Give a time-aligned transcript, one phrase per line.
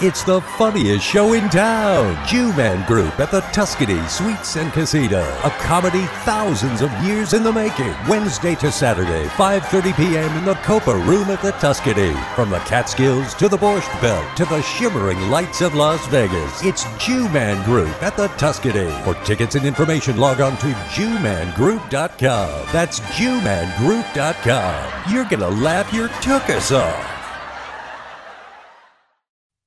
[0.00, 2.16] It's the funniest show in town.
[2.24, 5.22] Jew-Man Group at the Tuscany Suites and Casino.
[5.42, 7.92] A comedy thousands of years in the making.
[8.08, 10.38] Wednesday to Saturday, 5.30 p.m.
[10.38, 12.14] in the Copa Room at the Tuscany.
[12.36, 16.62] From the Catskills to the Borscht Belt to the shimmering lights of Las Vegas.
[16.62, 18.92] It's Jew-Man Group at the Tuscany.
[19.02, 22.66] For tickets and information, log on to jewmangroup.com.
[22.72, 25.12] That's jewmangroup.com.
[25.12, 27.17] You're gonna laugh your tuchus off.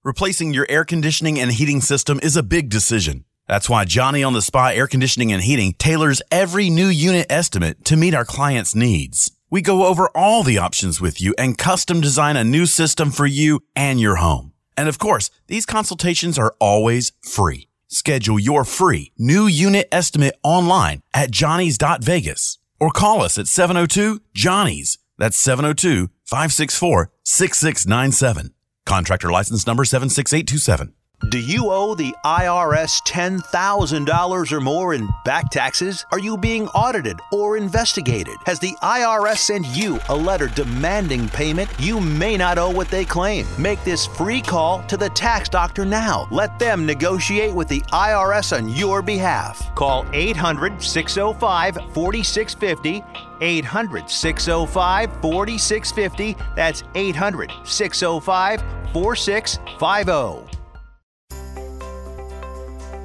[0.03, 3.23] Replacing your air conditioning and heating system is a big decision.
[3.47, 7.85] That's why Johnny on the Spot Air Conditioning and Heating tailors every new unit estimate
[7.85, 9.31] to meet our clients' needs.
[9.51, 13.27] We go over all the options with you and custom design a new system for
[13.27, 14.53] you and your home.
[14.75, 17.67] And of course, these consultations are always free.
[17.87, 24.97] Schedule your free new unit estimate online at johnny's.vegas or call us at 702 Johnny's.
[25.19, 28.51] That's 702 564 6697.
[28.85, 30.93] Contractor license number 76827.
[31.29, 36.03] Do you owe the IRS $10,000 or more in back taxes?
[36.11, 38.33] Are you being audited or investigated?
[38.47, 41.69] Has the IRS sent you a letter demanding payment?
[41.77, 43.45] You may not owe what they claim.
[43.59, 46.27] Make this free call to the tax doctor now.
[46.31, 49.73] Let them negotiate with the IRS on your behalf.
[49.75, 53.03] Call 800 605 4650.
[53.41, 56.37] 800 605 4650.
[56.55, 60.51] That's 800 605 4650.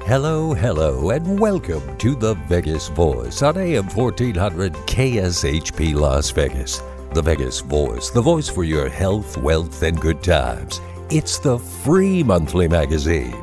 [0.07, 6.81] Hello, hello, and welcome to the Vegas Voice on AM 1400 KSHP Las Vegas.
[7.11, 10.79] The Vegas Voice, the voice for your health, wealth, and good times.
[11.09, 13.35] It's the free monthly magazine.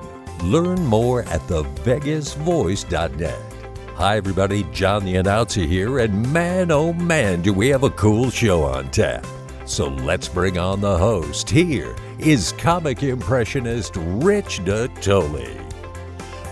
[0.43, 3.54] Learn more at thevegasvoice.net.
[3.97, 8.29] Hi, everybody, John the Announcer here, and man, oh man, do we have a cool
[8.29, 9.25] show on tap.
[9.67, 11.49] So let's bring on the host.
[11.49, 15.61] Here is comic impressionist Rich Natoli.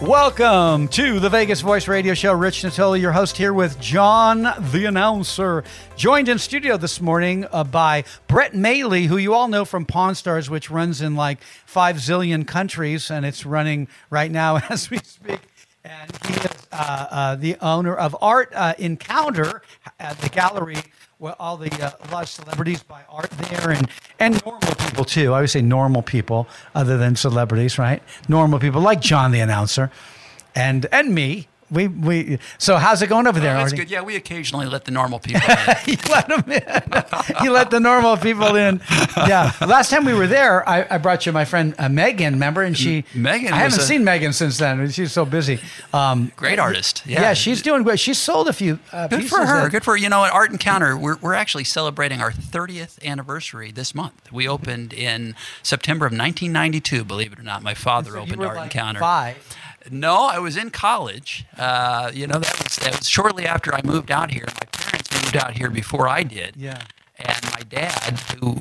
[0.00, 2.32] Welcome to the Vegas Voice Radio Show.
[2.32, 5.64] Rich Natoli, your host, here with John the Announcer.
[5.96, 10.14] Joined in studio this morning uh, by Brett Maly, who you all know from Pawn
[10.14, 14.98] Stars, which runs in like five zillion countries, and it's running right now as we
[14.98, 15.40] speak.
[15.84, 19.62] And he is uh, uh, the owner of Art uh, Encounter
[19.98, 20.78] at the gallery
[21.22, 23.88] well, all the a lot of celebrities buy art there, and
[24.18, 25.32] and normal people too.
[25.32, 28.02] I would say normal people, other than celebrities, right?
[28.28, 29.92] Normal people like John the announcer,
[30.56, 31.46] and and me.
[31.72, 32.38] We we.
[32.58, 33.54] So how's it going over there?
[33.56, 33.76] Oh, that's Artie?
[33.84, 33.90] good.
[33.90, 35.76] Yeah, we occasionally let the normal people in.
[35.86, 37.42] you let them in.
[37.42, 38.80] you let the normal people in.
[39.16, 39.52] Yeah.
[39.66, 42.34] Last time we were there, I, I brought you my friend uh, Megan.
[42.34, 42.62] Remember?
[42.62, 43.04] And she.
[43.14, 44.90] Megan I haven't a- seen Megan since then.
[44.90, 45.60] She's so busy.
[45.94, 47.02] Um, Great artist.
[47.06, 47.22] yeah.
[47.22, 47.34] Yeah.
[47.34, 47.98] she's doing great.
[47.98, 48.78] She sold a few.
[48.92, 49.62] Uh, Good pieces for her.
[49.62, 49.96] that- Good for.
[49.96, 54.30] You know, at Art Encounter, we're, we're actually celebrating our 30th anniversary this month.
[54.30, 57.62] We opened in September of 1992, believe it or not.
[57.62, 59.00] My father So opened were Art like Encounter.
[59.00, 59.36] Five.
[59.90, 61.44] No, I was in college.
[61.58, 64.44] Uh, you know, that was, that was shortly after I moved out here.
[64.46, 66.56] My parents moved out here before I did.
[66.56, 66.80] Yeah.
[67.18, 68.60] And my dad, who, who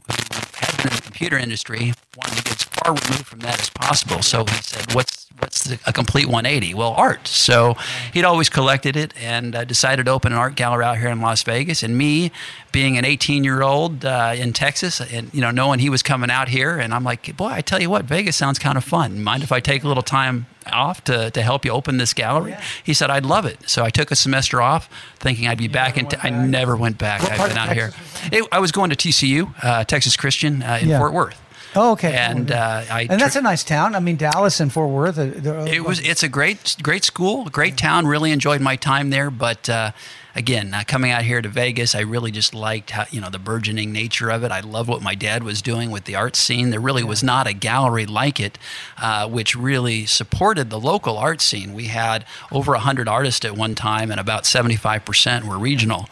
[0.55, 3.69] had been in the computer industry, wanted to get as far removed from that as
[3.69, 4.21] possible.
[4.21, 7.27] So he said, "What's what's the, a complete 180?" Well, art.
[7.27, 7.75] So
[8.13, 11.21] he'd always collected it, and uh, decided to open an art gallery out here in
[11.21, 11.83] Las Vegas.
[11.83, 12.31] And me,
[12.71, 16.77] being an 18-year-old uh, in Texas, and you know, knowing he was coming out here,
[16.77, 19.21] and I'm like, "Boy, I tell you what, Vegas sounds kind of fun.
[19.23, 22.55] Mind if I take a little time?" off to, to help you open this gallery
[22.83, 24.87] he said i'd love it so i took a semester off
[25.17, 27.73] thinking i'd be back in never i never went back What i've been of out
[27.73, 30.99] here Texas it, I was going to TCU, uh, Texas Christian uh, in Yeah.
[30.99, 31.41] Fort Worth.
[31.75, 32.13] Oh, okay.
[32.13, 33.95] And uh, I and that's a nice town.
[33.95, 35.17] I mean, Dallas and Fort Worth.
[35.17, 38.07] uh, it was it's a great great school, great town.
[38.07, 39.91] Really enjoyed my time there, but uh,
[40.35, 43.39] again, uh, coming out here to Vegas, I really just liked how you know the
[43.39, 44.51] burgeoning nature of it.
[44.51, 46.71] I love what my dad was doing with the art scene.
[46.71, 48.57] There really was not a gallery like it,
[48.97, 51.73] uh, which really supported the local art scene.
[51.73, 56.09] We had over hundred artists at one time, and about seventy five percent were regional.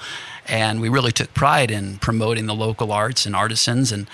[0.48, 4.10] And we really took pride in promoting the local arts and artisans and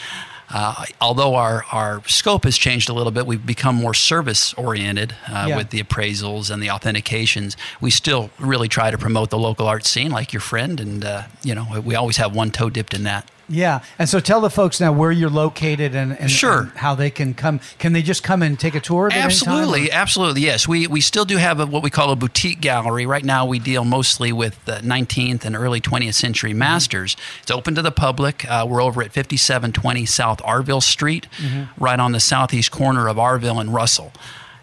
[0.50, 5.13] uh, although our, our scope has changed a little bit, we've become more service oriented
[5.27, 5.57] uh, Yeah.
[5.57, 7.56] with the appraisals and the authentications.
[7.81, 11.24] We still really try to promote the local art scene, like your friend, and uh,
[11.44, 13.30] you know we always have one toe dipped in that.
[13.47, 13.81] Yeah.
[14.00, 16.62] And so tell the folks now where you're located and, and, Sure.
[16.62, 17.59] and how they can come.
[17.80, 19.09] Can they just come and take a tour?
[19.12, 20.42] Absolutely, absolutely.
[20.42, 23.06] Yes, we we still do have a, what we call a boutique gallery.
[23.06, 26.59] Right now, we deal mostly with uh, 19th and early 20th century Mm-hmm.
[26.59, 27.18] masters.
[27.42, 28.45] It's open to the public.
[28.50, 31.83] Uh, we're over at 5720 South Arville Street, Mm-hmm.
[31.83, 34.12] right on the southeast corner of Arville and Russell.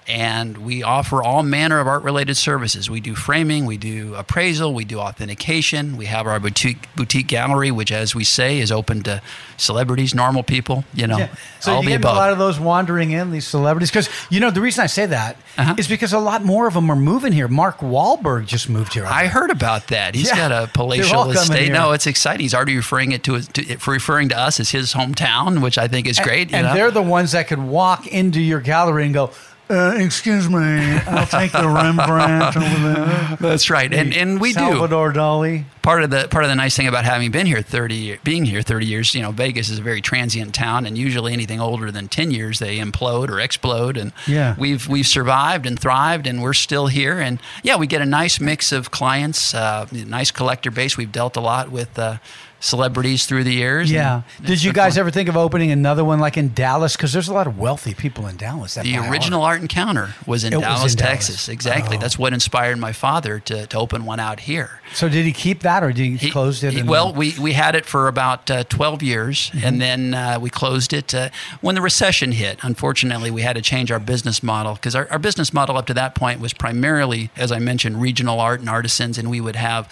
[0.09, 2.91] And we offer all manner of art related services.
[2.91, 5.97] We do framing, we do appraisal, we do authentication.
[5.97, 9.23] We have our boutique boutique gallery, which, as we say, is open to
[9.57, 10.85] celebrities, normal people.
[10.93, 11.29] You know, Yeah.
[11.61, 13.91] So all you get a lot of those wandering in, these celebrities.
[13.91, 15.75] Because, you know, the reason I say that is Uh-huh.
[15.89, 17.47] because a lot more of them are moving here.
[17.47, 19.07] Mark Wahlberg just moved here.
[19.07, 20.15] I heard about that.
[20.17, 20.49] He's Yeah.
[20.49, 21.71] got a palatial estate.
[21.71, 22.41] No, it's exciting.
[22.41, 26.07] He's already referring it to, to referring to us as his hometown, which I think
[26.09, 26.51] is great.
[26.51, 26.75] you and know?
[26.75, 29.31] they're the ones that could walk into your gallery and go,
[29.73, 30.59] uh, excuse me,
[31.07, 33.37] I'll take the Rembrandt over there.
[33.41, 34.61] That's right, and and we do.
[34.61, 35.65] Salvador Dali.
[35.83, 38.45] part of the part of the nice thing about having been here 30 year- being
[38.45, 41.91] here 30 years you know vegas is a very transient town and usually anything older
[41.91, 44.55] than 10 years they implode or explode and Yeah.
[44.57, 48.39] we've we've survived and thrived and we're still here and yeah we get a nice
[48.39, 52.19] mix of clients uh, nice collector base we've dealt a lot with uh,
[52.63, 54.23] celebrities through the years Yeah.
[54.39, 55.01] and Did you guys fun.
[55.01, 56.97] ever think of opening another one like in Dallas?
[56.97, 58.75] Because there's a lot of wealthy people in Dallas.
[58.75, 59.55] That the original art.
[59.57, 61.11] art encounter was in It was dallas in Dallas.
[61.27, 62.01] texas exactly Oh.
[62.01, 65.61] that's what inspired my father to, to open one out here So did he keep
[65.61, 66.73] that or did he, He- closed it?
[66.75, 69.67] he- well, we, we had it for about uh, 12 years, Mm-hmm.
[69.67, 71.31] and then uh, we closed it uh,
[71.61, 72.59] when the recession hit.
[72.63, 75.95] Unfortunately, we had to change our business model because our, our business model up to
[75.95, 79.89] that point was primarily, as I mentioned, regional art and artisans, and we would have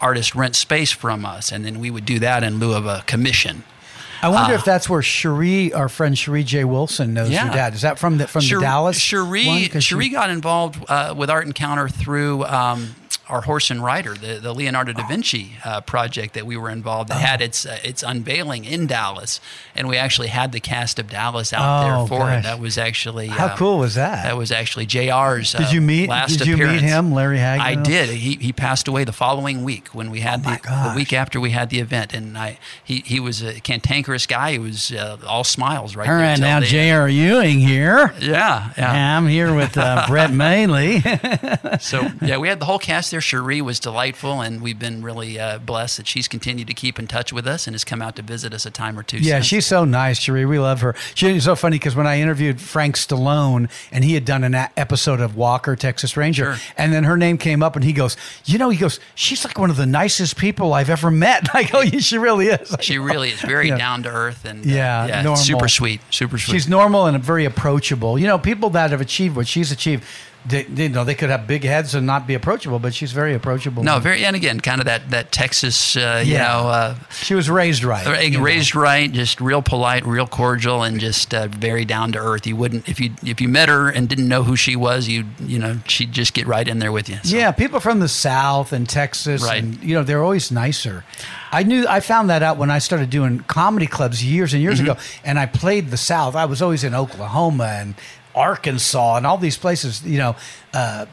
[0.00, 3.02] artists rent space from us, and then we would do that in lieu of a
[3.06, 3.64] commission.
[4.22, 6.64] I wonder if that's where Sheree, our friend Sheree J.
[6.64, 7.44] Wilson, knows uh, Yeah.
[7.46, 7.74] your dad.
[7.74, 8.98] Is that from the from Sheree- the Dallas?
[8.98, 12.94] Sheree, Sheree she- got involved uh, with Art Encounter through um,
[13.30, 17.08] our Horse and Rider, the, the Leonardo da Vinci uh, project that we were involved.
[17.10, 17.26] That Oh.
[17.26, 19.40] had its uh, its unveiling in Dallas,
[19.74, 22.38] and we actually had the cast of Dallas out Oh, there for gosh.
[22.40, 22.42] it.
[22.44, 24.24] That was actually How uh, cool was that?
[24.24, 25.54] That was actually Jr's.
[25.54, 27.60] Uh, Did you meet- Last did you meet him, Larry Hagman?
[27.60, 28.08] I did.
[28.10, 31.38] He, he passed away the following week when we had Oh, the, the week after
[31.40, 34.52] we had the event, and I he, he was a cantankerous guy.
[34.52, 36.26] He was uh, all smiles right All there.
[36.26, 37.08] right, now Jr.
[37.08, 38.12] Ewing here.
[38.20, 39.16] Yeah, yeah.
[39.16, 41.00] I'm here with uh, Brett Maly.
[41.80, 43.19] So yeah, we had the whole cast there.
[43.20, 47.06] Sheree was delightful, and we've been really uh, blessed that she's continued to keep in
[47.06, 49.18] touch with us and has come out to visit us a time or two.
[49.18, 49.46] yeah, since.
[49.46, 50.48] she's so nice, Sheree.
[50.48, 50.94] We love her.
[51.14, 54.70] She's so funny because when I interviewed Frank Stallone and he had done an a-
[54.76, 56.72] episode of Walker, Texas Ranger, Sure.
[56.76, 59.58] and then her name came up and he goes, You know, he goes, She's like
[59.58, 61.48] one of the nicest people I've ever met.
[61.54, 62.74] I go, yeah, She really is.
[62.80, 63.76] she really is very Yeah.
[63.78, 65.36] down to earth and uh, Yeah, yeah, normal.
[65.36, 66.52] super sweet, super sweet.
[66.54, 68.18] She's normal and very approachable.
[68.18, 70.04] You know, people that have achieved what she's achieved,
[70.46, 73.34] they, you know, they could have big heads and not be approachable, but she's very
[73.34, 73.82] approachable.
[73.82, 76.48] no, very and again, kind of that that Texas, uh, you Yeah.
[76.48, 76.68] know.
[76.68, 78.06] Uh, She was raised right.
[78.06, 78.40] Ra- you know.
[78.40, 82.46] raised right, just real polite, real cordial, and just uh, very down to earth.
[82.46, 85.24] You wouldn't if you if you met her and didn't know who she was, you
[85.40, 87.18] you know she'd just get right in there with you.
[87.22, 89.62] So, Yeah, people from the South and Texas, Right.
[89.62, 91.04] and you know they're always nicer.
[91.52, 94.80] I knew I found that out when I started doing comedy clubs years and years
[94.80, 94.90] Mm-hmm.
[94.92, 96.34] ago, and I played the South.
[96.34, 97.94] I was always in Oklahoma and
[98.34, 100.36] Arkansas and all these places, you know,
[100.74, 101.06] uh,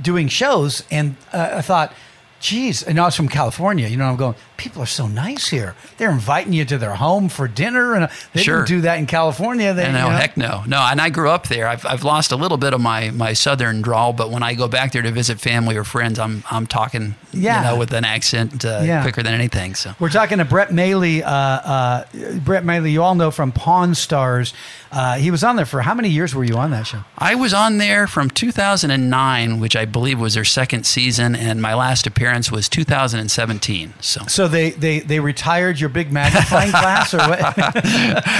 [0.00, 1.92] doing shows, and uh, I thought.
[2.40, 3.88] Geez, and I was from California.
[3.88, 4.36] You know, I'm going.
[4.58, 5.74] People are so nice here.
[5.96, 8.56] They're inviting you to their home for dinner, and they Sure.
[8.58, 9.72] didn't do that in California.
[9.72, 10.10] They, no, you know?
[10.10, 10.78] heck no, no.
[10.80, 11.66] And I grew up there.
[11.68, 14.68] I've, I've lost a little bit of my, my southern drawl, but when I go
[14.68, 17.58] back there to visit family or friends, I'm I'm talking, Yeah.
[17.62, 19.02] you know, with an accent uh, Yeah.
[19.02, 19.74] quicker than anything.
[19.76, 21.22] So We're talking to Brett Maly.
[21.22, 22.04] Uh, uh,
[22.44, 24.52] Brett Maly, you all know from Pawn Stars.
[24.90, 27.04] Uh, he was on there for how many years were you on that show?
[27.16, 31.74] I was on there from 2009, which I believe was their second season, and my
[31.74, 33.92] last appearance was 2017.
[34.00, 37.54] So So they they, they retired your big magnifying glass, or what?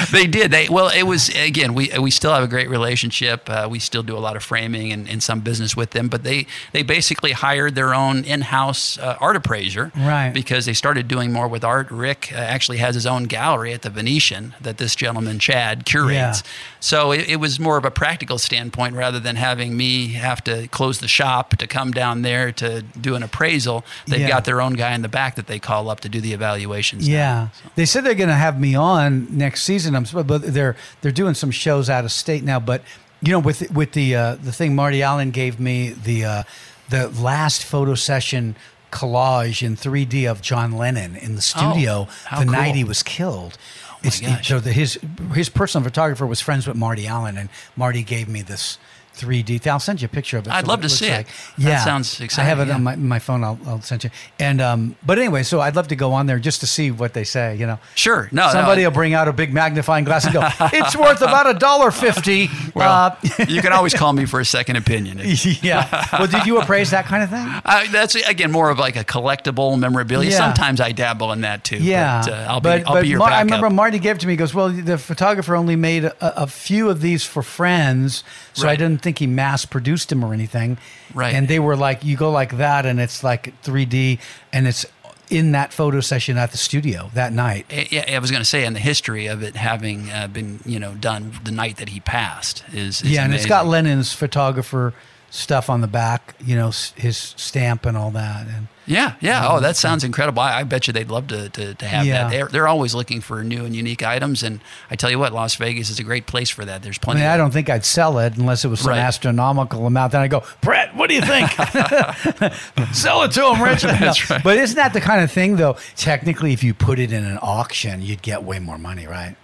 [0.12, 0.50] they did.
[0.50, 1.74] They well, it was again.
[1.74, 3.48] We we still have a great relationship.
[3.48, 6.08] Uh, we still do a lot of framing and, and some business with them.
[6.08, 10.30] But they they basically hired their own in-house uh, art appraiser, Right.
[10.32, 11.90] Because they started doing more with art.
[11.90, 16.42] Rick uh, actually has his own gallery at the Venetian that this gentleman Chad curates.
[16.42, 16.50] Yeah.
[16.80, 20.68] So it, it was more of a practical standpoint rather than having me have to
[20.68, 23.84] close the shop to come down there to do an appraisal.
[24.06, 24.28] They've Yeah.
[24.28, 27.06] got their own guy in the back that they call up to do the evaluations.
[27.06, 27.14] now.
[27.14, 29.94] yeah, they said they're going to have me on next season.
[29.96, 32.60] I'm but they're they're doing some shows out of state now.
[32.60, 32.82] But
[33.20, 36.42] you know, with with the uh, the thing Marty Allen gave me the uh,
[36.88, 38.56] the last photo session
[38.90, 43.58] collage in 3D of John Lennon in the studio Oh, the night he was killed.
[44.02, 44.48] gosh.
[44.48, 44.98] so the, his
[45.34, 48.78] his personal photographer was friends with Marty Allen, and Marty gave me this
[49.18, 49.60] 3D.
[49.60, 49.72] thing.
[49.72, 50.52] I'll send you a picture of it.
[50.52, 51.16] I'd so love it to see it.
[51.16, 51.26] like.
[51.58, 52.46] That Yeah, sounds exciting.
[52.46, 52.74] I have it yeah.
[52.74, 53.42] on my, my phone.
[53.44, 54.10] I'll, I'll send you.
[54.38, 57.14] And um, but anyway, so I'd love to go on there just to see what
[57.14, 57.56] they say.
[57.56, 58.28] You know, Sure.
[58.32, 60.40] No, no, somebody I- will bring out a big magnifying glass and go,
[60.72, 62.48] "It's worth about a dollar fifty.
[62.74, 63.16] Well, uh,
[63.48, 65.20] you can always call me for a second opinion.
[65.62, 66.06] yeah.
[66.18, 67.46] Well, did you appraise that kind of thing?
[67.64, 70.30] Uh, that's again more of like a collectible memorabilia.
[70.30, 70.36] Yeah.
[70.38, 71.78] Sometimes I dabble in that too.
[71.78, 74.16] Yeah, but, uh, I'll but, be I'll but be your Mar- I remember Marty gave
[74.16, 74.34] it to me.
[74.34, 78.22] He goes, "Well, the photographer only made a, a few of these for friends,
[78.52, 80.76] so I didn't think he mass produced them or anything.
[81.14, 81.34] Right.
[81.34, 84.18] And they were like, you go like that, and it's like 3D,
[84.52, 84.84] and it's
[85.30, 87.64] in that photo session at the studio that night.
[87.70, 90.60] Eh, Yeah, I was going to say, in the history of it having uh, been,
[90.66, 93.66] you know, done the night that he passed is, is yeah, and it's got.
[93.66, 94.92] Lennon's photographer
[95.30, 98.46] stuff on the back, you know, his stamp and all that.
[98.46, 99.46] And Yeah, yeah.
[99.48, 100.40] Oh, that sounds incredible.
[100.42, 102.24] I, I bet you they'd love to, to, to have Yeah.
[102.24, 102.30] that.
[102.30, 104.42] They're, they're always looking for new and unique items.
[104.42, 106.82] And I tell you what, Las Vegas is a great place for that.
[106.82, 108.90] There's I plenty mean, of I don't think I'd sell it unless it was some
[108.90, 108.98] Right.
[108.98, 110.12] astronomical amount.
[110.12, 111.50] Then I go, Brett, what do you think?
[112.92, 113.82] sell it to him, Rich.
[113.82, 114.36] That's No.
[114.36, 114.44] right.
[114.44, 115.76] But isn't that the kind of thing, though?
[115.96, 119.36] Technically, if you put it in an auction, you'd get way more money, right?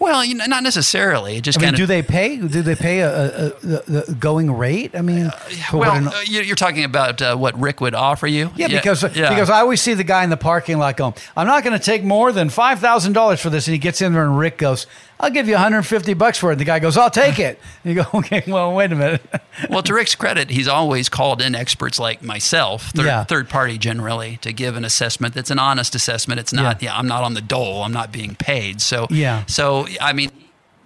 [0.00, 1.36] Well, you know, not necessarily.
[1.36, 2.36] It just I mean, kind do they pay?
[2.38, 4.94] Do they pay a, a, a, the going rate?
[4.96, 5.30] I mean,
[5.70, 8.50] for well, an- uh, you- you're talking about uh, what Rick would offer you.
[8.56, 9.28] yeah, because yeah.
[9.28, 11.84] because I always see the guy in the parking lot going, "I'm not going to
[11.84, 14.56] take more than five thousand dollars for this," and he gets in there, and Rick
[14.58, 14.86] goes,
[15.20, 18.02] "I'll give you 150 bucks for it." The guy goes, "I'll take it." And you
[18.02, 19.22] go, "Okay, well, wait a minute."
[19.70, 23.24] well, to Rick's credit, he's always called in experts like myself, third, Yeah.
[23.24, 26.40] third party generally, to give an assessment that's an honest assessment.
[26.40, 26.96] It's not, yeah.
[26.96, 27.82] I'm not on the dole.
[27.84, 28.80] I'm not being paid.
[28.80, 29.44] So, Yeah.
[29.46, 30.30] So, I mean,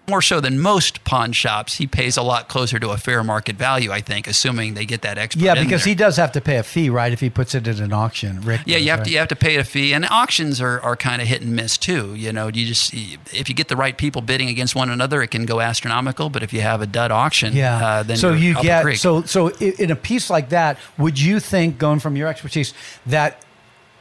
[0.07, 3.57] more so than most pawn shops, he pays a lot closer to a fair market
[3.57, 5.43] value, I think, assuming they get that expert.
[5.43, 7.13] Yeah, because he does have to pay a fee, right?
[7.13, 8.63] If he puts it at an auction, Rick.
[8.67, 9.07] Yeah, does, you have right?
[9.07, 11.57] to you have to pay a fee, and auctions are, are kind of hit and
[11.57, 12.15] miss too.
[12.15, 15.29] You know, you just if you get the right people bidding against one another, it
[15.29, 16.29] can go astronomical.
[16.29, 17.77] But if you have a dud auction, Yeah.
[17.87, 21.79] uh, then so you get so so in a piece like that, would you think,
[21.79, 22.75] going from your expertise,
[23.07, 23.44] that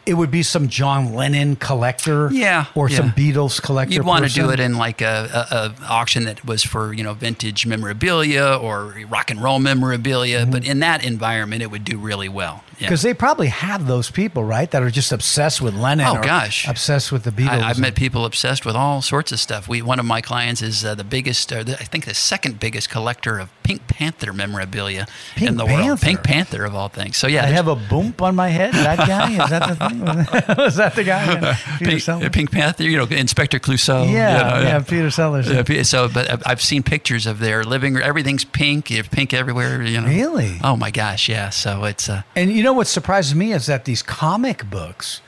[0.05, 3.11] it would be some John Lennon collector, Yeah, or some.
[3.11, 3.93] Beatles collector?
[3.93, 7.03] You'd want to do it in like a, a, a auction that was for you
[7.03, 10.51] know vintage memorabilia or rock and roll memorabilia, mm-hmm.
[10.51, 12.63] but in that environment, it would do really well.
[12.79, 12.87] Yeah.
[12.87, 16.07] because they probably have those people, right, that are just obsessed with Lennon.
[16.07, 16.67] Oh, gosh.
[16.67, 17.61] obsessed with the Beatles.
[17.61, 19.67] I, I've met people obsessed with all sorts of stuff.
[19.67, 22.59] We one of my clients is uh, the biggest, or the, I think the second
[22.59, 26.01] biggest collector of Pink Panther memorabilia Pink in the world.
[26.01, 27.17] Pink Panther of all things.
[27.17, 28.73] So yeah, I have a bump on my head.
[28.73, 30.57] That guy is that the thing?
[30.57, 31.53] Was that the guy?
[31.79, 34.07] Pink, Pink Panther, you know, Inspector Clouseau.
[34.07, 35.49] you Yeah, know, yeah, Peter Sellers.
[35.49, 37.97] Yeah, so, but I've- I've seen pictures of their living.
[37.97, 38.89] Everything's pink.
[38.89, 39.81] You have pink everywhere.
[39.83, 40.07] You know.
[40.07, 40.59] Really?
[40.63, 41.49] Oh my gosh, yeah.
[41.49, 45.21] So it's uh, And you know what surprises me is that these comic books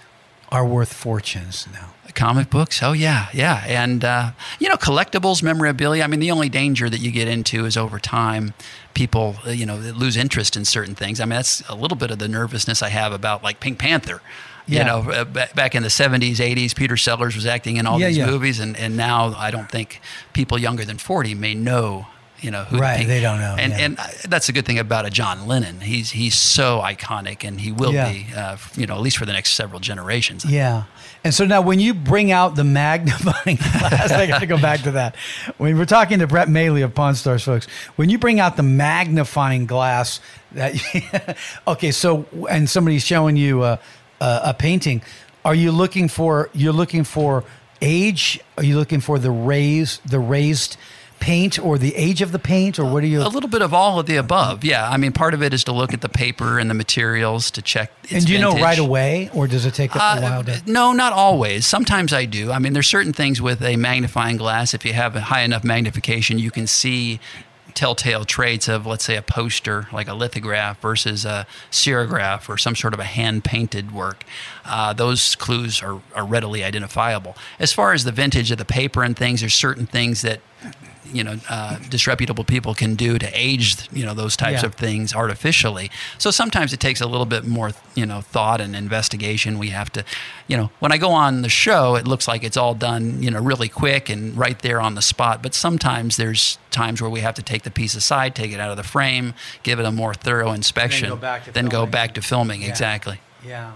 [0.50, 1.90] are worth fortunes now.
[2.14, 2.82] comic books.
[2.84, 3.64] Oh yeah, yeah.
[3.68, 6.04] And uh, you know, collectibles, memorabilia.
[6.04, 8.54] I mean, the only danger that you get into is over time,
[8.94, 11.20] people uh, you know lose interest in certain things.
[11.20, 14.22] I mean, that's a little bit of the nervousness I have about like Pink Panther.
[14.68, 14.80] Yeah.
[14.80, 18.00] You know, uh, ba- back in the 70s, 80s, Peter Sellers was acting in all
[18.00, 18.26] Yeah, these yeah.
[18.26, 20.02] movies, and, and now I don't think
[20.34, 22.08] people younger than 40 may know,
[22.46, 23.80] you know, who Right, Pink- they don't know, And, yeah.
[23.86, 25.82] and uh, that's a good thing about a John Lennon.
[25.82, 28.12] He's he's so iconic, and he will Yeah.
[28.12, 30.46] be, uh, you know, at least for the next several generations.
[30.46, 30.84] Yeah.
[31.24, 34.82] And so now when you bring out the magnifying glass, I got to go back
[34.84, 35.16] to that.
[35.58, 38.64] When we're talking to Brett Maly of Pawn Stars, folks, when you bring out the
[38.64, 40.20] magnifying glass,
[40.52, 40.76] that
[41.68, 43.80] okay, so and somebody's showing you a,
[44.22, 45.02] a, a painting,
[45.44, 47.44] are you looking for you're looking for
[47.82, 48.40] age?
[48.58, 50.78] Are you looking for the raised the raised
[51.26, 53.22] paint or the age of the paint or what are you?
[53.22, 54.64] A little bit of all of the above.
[54.64, 54.88] Yeah.
[54.88, 57.64] I mean, part of it is to look at the paper and the materials to
[57.64, 57.92] check.
[58.04, 60.44] Its and do you know right away or does it take a, a Uh, while
[60.44, 60.62] to?
[60.68, 61.66] no, not always.
[61.66, 62.52] Sometimes I do.
[62.52, 64.76] I mean, there's certain things with a magnifying glass.
[64.76, 67.20] If you have a high enough magnification, you can see
[67.74, 72.76] telltale traits of, let's say, a poster like a lithograph versus a serigraph or some
[72.76, 74.24] sort of a hand painted work.
[74.64, 77.36] Uh, those clues are, are readily identifiable.
[77.60, 80.40] As far as the vintage of the paper and things, there's certain things that
[81.14, 84.68] you know uh, disreputable people can do to age you know those types Yeah.
[84.68, 88.76] of things artificially so sometimes it takes a little bit more you know thought and
[88.76, 90.04] investigation we have to
[90.48, 93.30] you know when i go on the show it looks like it's all done you
[93.32, 97.22] know really quick and right there on the spot but sometimes there's times where we
[97.22, 99.34] have to take the piece aside take it out of the frame
[99.64, 102.70] give it a more thorough inspection go back to then go back to filming Yeah.
[102.70, 103.72] exactly Yeah.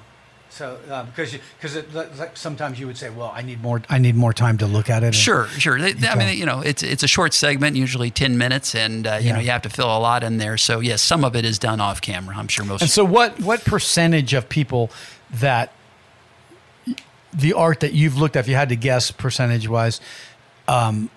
[0.51, 1.75] So uh, because because
[2.17, 4.89] like sometimes you would say, well, I need more I need more time to look
[4.89, 5.13] at it.
[5.13, 5.79] Sure, sure.
[5.79, 9.19] They- I mean, you know, it's it's a short segment, usually ten minutes, and uh,
[9.21, 10.57] you know you have to fill a lot in there.
[10.57, 12.35] So yes, some of it is done off camera.
[12.35, 12.81] I'm sure most.
[12.81, 14.89] And so what what percentage of people
[15.31, 15.71] that
[17.31, 20.01] the art that you've looked at, if you had to guess percentage wise,
[20.67, 21.11] um,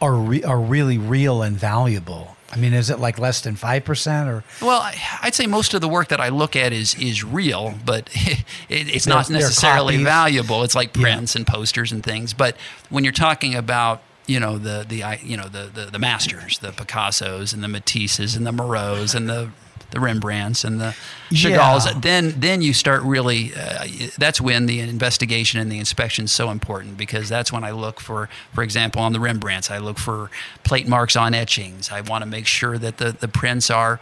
[0.00, 2.36] are re- are really real and valuable?
[2.50, 4.42] I mean, is it like less than five percent or?
[4.62, 4.80] Well,
[5.22, 8.44] I'd say most of the work that I look at is is real, but it,
[8.68, 10.62] it's not They're- they're necessarily valuable.
[10.62, 11.02] It's like Yeah.
[11.02, 12.32] prints and posters and things.
[12.32, 12.56] But
[12.88, 16.70] when you're talking about you know the the you know the the, the masters, the
[16.70, 19.50] Picassos and the Matisses and the Moreaus and the
[19.90, 20.94] the Rembrandts and the
[21.30, 21.50] Yeah.
[21.50, 23.52] Chagalls, then then you start really.
[23.54, 23.86] Uh,
[24.18, 28.00] that's when the investigation and the inspection is so important because that's when I look
[28.00, 30.30] for, for example, on the Rembrandts, I look for
[30.64, 31.90] plate marks on etchings.
[31.90, 33.98] I want to make sure that the the prints are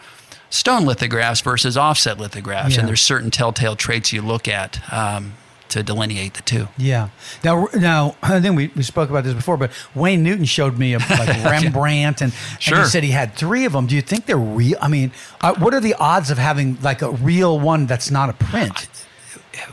[0.50, 2.80] stone lithographs versus offset lithographs, Yeah.
[2.80, 5.34] and there's certain telltale traits you look at um,
[5.70, 6.68] to delineate the two.
[6.76, 7.08] Yeah.
[7.44, 10.94] Now, now I think we, we spoke about this before, but Wayne Newton showed me
[10.94, 12.78] a like Rembrandt, and, and Sure.
[12.78, 13.86] he said he had three of them.
[13.86, 14.76] Do you think they're real?
[14.80, 18.28] I mean, uh, what are the odds of having like a real one that's not
[18.30, 18.88] a print?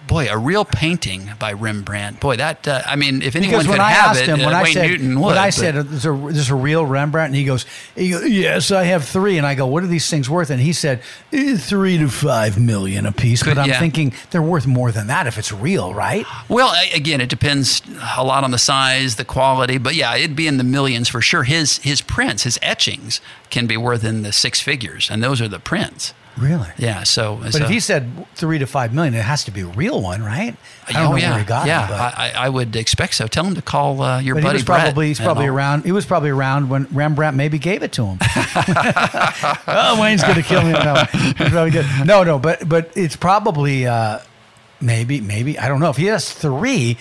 [0.08, 2.20] Boy, a real painting by Rembrandt.
[2.20, 4.46] Boy, that uh, I mean, if anyone Because could I have asked it, him, uh,
[4.46, 5.28] when I Wayne said, Newton would.
[5.28, 8.28] when I but- said, "There's a, there's a real Rembrandt," and he goes, he goes,
[8.30, 9.38] "Yes, I have three.
[9.38, 12.60] And I go, "What are these things worth?" And he said, "Eh, three to five
[12.60, 13.80] million a piece." Could- but I'm yeah.
[13.80, 16.25] thinking they're worth more than that if it's real, right?
[16.50, 17.82] Well, again, it depends
[18.18, 21.22] a lot on the size, the quality, but yeah, it'd be in the millions for
[21.22, 21.44] sure.
[21.44, 25.48] His his prints, his etchings, can be worth in the six figures, and those are
[25.48, 26.13] the prints.
[26.38, 26.68] Really?
[26.78, 27.04] Yeah.
[27.04, 30.02] So, But if he said three to five million, it has to be a real
[30.02, 30.56] one, right?
[30.88, 31.88] I don't oh know yeah, where he got yeah.
[31.88, 32.18] But.
[32.18, 33.28] I, I would expect so.
[33.28, 35.86] Tell him to call uh, your But he buddy was probably Brett he's probably around.
[35.86, 38.18] He was probably around when Rembrandt maybe gave it to him.
[39.68, 40.72] oh, Wayne's gonna kill me.
[40.72, 41.06] No,
[41.50, 41.82] probably.
[42.06, 44.20] No, no, but but it's probably uh,
[44.82, 46.98] maybe maybe I don't know if he has three.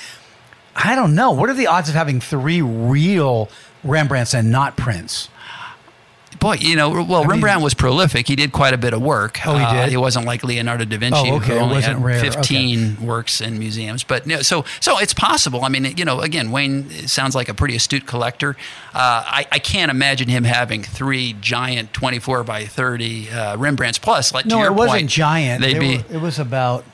[0.74, 1.32] I don't know.
[1.32, 3.48] What are the odds of having three real
[3.84, 5.28] Rembrandts and not prints?
[6.42, 8.26] Boy, you know, well, Rembrandt was prolific.
[8.26, 9.38] He did quite a bit of work.
[9.46, 9.90] Oh, he Uh, did?
[9.90, 11.54] he wasn't like Leonardo da Vinci, Oh, okay.
[11.54, 12.18] who only had rare.
[12.18, 14.02] 15 works in museums.
[14.02, 15.64] But you know, so, so it's possible.
[15.64, 18.56] I mean, you know, again, Wayne sounds like a pretty astute collector.
[18.92, 23.98] Uh, I, I can't imagine him having three giant 24 by 30 uh, Rembrandts.
[23.98, 25.60] Plus, like No, it wasn't point, giant.
[25.62, 25.96] They'd They be.
[25.98, 26.84] were- it was about.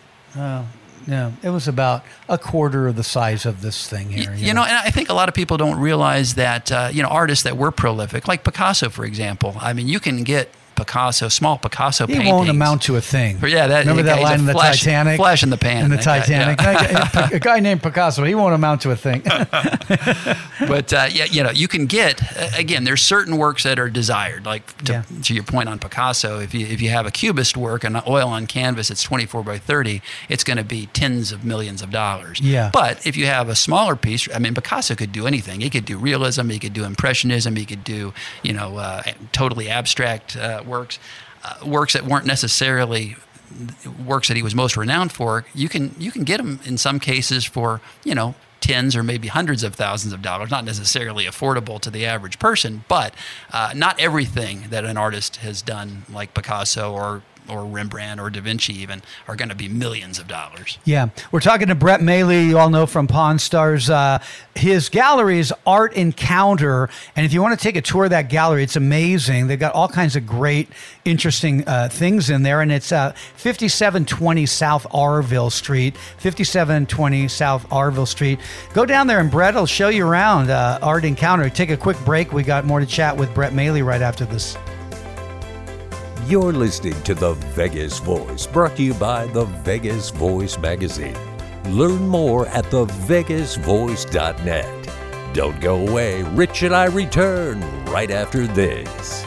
[1.08, 4.34] Yeah, it was about a quarter of the size of this thing here.
[4.34, 7.08] You know, and I think a lot of people don't realize that, uh, you know,
[7.08, 9.56] artists that were prolific, like Picasso, for example.
[9.58, 12.32] I mean, you can get Picasso, small Picasso He paintings.
[12.32, 13.38] won't amount to a thing.
[13.44, 15.16] Yeah, that- remember that that line in the flash- Titanic.
[15.18, 17.08] flash in the pan, In the that guy, Titanic, yeah.
[17.12, 18.23] Guy- a guy named Picasso.
[18.25, 19.23] He won't amount to a thing.
[20.68, 22.20] but uh, yeah, you know, you can get
[22.58, 22.85] again.
[22.85, 25.02] There's certain works that are desired, like to, Yeah.
[25.23, 26.38] to your point on Picasso.
[26.40, 29.58] If you if you have a cubist work and oil on canvas, it's 24 by
[29.58, 30.00] 30.
[30.28, 32.40] It's going to be tens of millions of dollars.
[32.40, 32.70] Yeah.
[32.73, 35.61] But if you have a smaller piece, I mean, Picasso could do anything.
[35.61, 36.49] He could do realism.
[36.50, 37.56] He could do impressionism.
[37.56, 40.98] He could do you know uh, totally abstract uh, works,
[41.44, 43.16] uh, works that weren't necessarily
[44.04, 47.00] works that he was most renowned for, you can you can get them in some
[47.00, 51.81] cases for you know tens or maybe hundreds of thousands of dollars, not necessarily affordable
[51.81, 53.14] to the average person, but
[53.52, 58.40] uh, not everything that an artist has done, like Picasso or or Rembrandt or Da
[58.40, 60.78] Vinci, even, are going to be millions of dollars.
[60.84, 62.46] Yeah, we're talking to Brett Maly.
[62.46, 63.90] You all know from Pawn Stars.
[63.90, 64.18] Uh,
[64.54, 68.28] his gallery is Art Encounter, and if you want to take a tour of that
[68.28, 69.46] gallery, it's amazing.
[69.46, 70.68] They've got all kinds of great,
[71.04, 75.96] interesting uh, things in there, and it's uh, 5720 South Arville Street.
[76.18, 78.40] 5720 South Arville Street.
[78.72, 81.48] Go down there, and Brett will show you around uh, Art Encounter.
[81.48, 82.32] Take a quick break.
[82.32, 84.56] We got more to chat with Brett Maly right after this.
[86.28, 91.16] You're listening to The Vegas Voice, brought to you by the Vegas Voice magazine.
[91.68, 94.90] Learn more at thevegasvoice.net.
[95.32, 96.24] Don't go away.
[96.24, 99.24] Rich and I return right after this.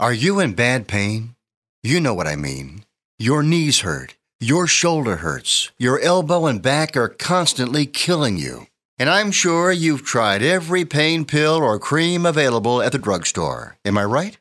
[0.00, 1.36] Are you in bad pain?
[1.84, 2.84] You know what I mean.
[3.20, 8.66] Your knees hurt, your shoulder hurts, your elbow and back are constantly killing you.
[8.98, 13.76] And I'm sure you've tried every pain pill or cream available at the drugstore.
[13.84, 14.36] Am I right?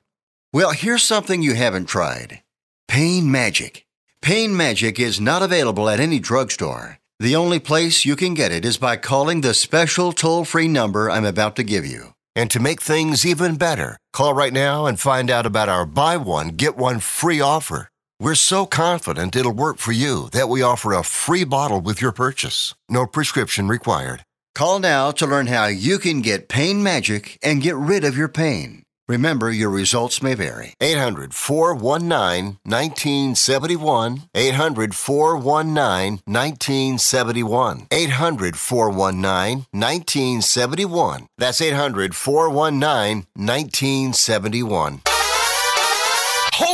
[0.52, 2.42] Well, here's something you haven't tried
[2.88, 3.86] Pain Magic.
[4.24, 6.98] Pain Magic is not available at any drugstore.
[7.20, 11.08] The only place you can get it is by calling the special toll free number
[11.08, 12.16] I'm about to give you.
[12.36, 16.18] And to make things even better, call right now and find out about our buy
[16.18, 17.90] one, get one free offer.
[18.20, 22.12] We're so confident it'll work for you that we offer a free bottle with your
[22.12, 22.74] purchase.
[22.90, 24.24] No prescription required.
[24.56, 28.30] Call now to learn how you can get Pain Magic and get rid of your
[28.30, 28.82] pain.
[29.10, 30.76] Remember, your results may vary.
[30.80, 34.22] 800 419 1971.
[34.36, 37.88] 800 419 1971.
[37.90, 41.28] 800 419 1971.
[41.40, 45.02] That's 800 419 1971.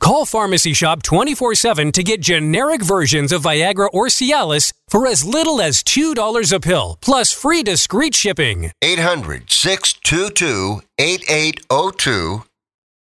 [0.00, 5.24] Call Pharmacy Shop 24 7 to get generic versions of Viagra or Cialis for as
[5.24, 8.70] little as $2 a pill, plus free discreet shipping.
[8.82, 12.42] 800 622 8802.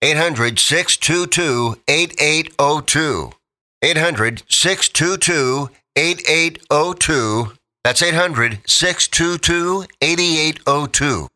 [0.02, 3.32] 800 622 8802.
[3.82, 7.52] 800 622 8802.
[7.84, 11.28] That's 800 622 8802.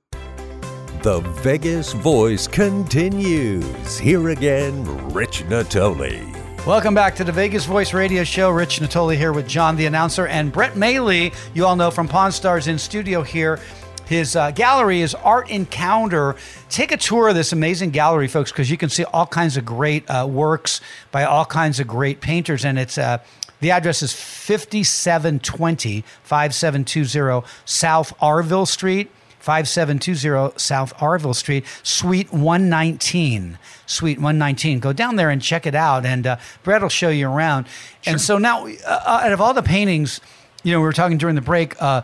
[1.07, 3.97] The Vegas voice continues.
[3.97, 6.67] Here again, Rich Natoli.
[6.67, 8.51] Welcome back to the Vegas Voice Radio Show.
[8.51, 11.33] Rich Natoli here with John, the announcer, and Brett Maly.
[11.55, 13.61] You all know from Pawn Stars in studio here.
[14.07, 16.35] His uh, gallery is Art Encounter.
[16.71, 19.65] Take a tour of this amazing gallery, folks, because you can see all kinds of
[19.65, 20.81] great uh, works
[21.13, 22.65] by all kinds of great painters.
[22.65, 23.19] And it's uh,
[23.61, 29.09] the address is 5720 5720 South Arville Street.
[29.47, 33.59] 5720 South Arville Street, Suite 119.
[33.87, 34.81] Suite 119.
[34.81, 37.69] Go down there and check it out, and uh, Brett will show you around.
[38.05, 40.21] And so now, uh, out of all the paintings,
[40.65, 41.81] you know, we were talking during the break.
[41.81, 42.03] Uh,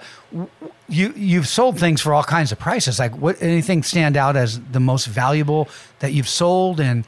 [0.88, 3.00] you you've sold things for all kinds of prices.
[3.00, 7.04] Like, what anything stand out as the most valuable that you've sold, and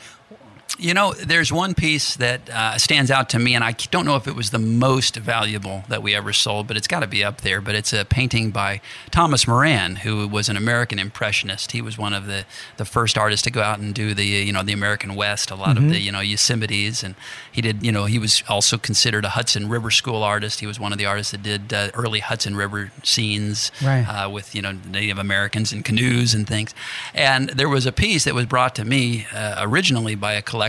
[0.76, 4.16] You know, there's one piece that uh, stands out to me, and I don't know
[4.16, 7.22] if it was the most valuable that we ever sold, but it's got to be
[7.22, 7.60] up there.
[7.60, 8.80] But it's a painting by
[9.12, 11.70] Thomas Moran, who was an American impressionist.
[11.72, 12.44] He was one of the,
[12.76, 15.54] the first artists to go out and do the you know the American West, a
[15.54, 17.14] lot of the you know Yosemites, and
[17.52, 20.58] he did you know he was also considered a Hudson River School artist.
[20.58, 24.02] He was one of the artists that did uh, early Hudson River scenes Right.
[24.02, 26.74] uh, with you know Native Americans and canoes and things.
[27.14, 30.63] And there was a piece that was brought to me uh, originally by a collector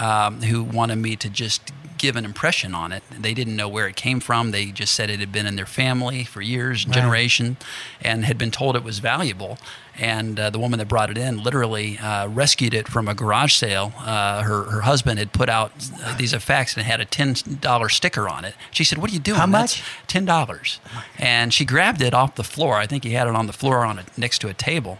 [0.00, 3.02] um, who wanted me to just give an impression on it.
[3.10, 4.52] They didn't know where it came from.
[4.52, 7.56] They just said it had been in their family for years, generation,
[8.00, 9.58] and had been told it was valuable.
[10.00, 13.52] And uh, the woman that brought it in literally uh, rescued it from a garage
[13.52, 13.92] sale.
[13.98, 15.72] Uh, her her husband had put out
[16.04, 18.54] uh, these effects and had a ten dollar sticker on it.
[18.70, 19.40] She said, "What are you doing?
[19.40, 19.84] How That's much?
[20.06, 20.78] ten dollars."
[21.18, 22.76] And she grabbed it off the floor.
[22.76, 24.98] I think he had it on the floor on a, next to a table.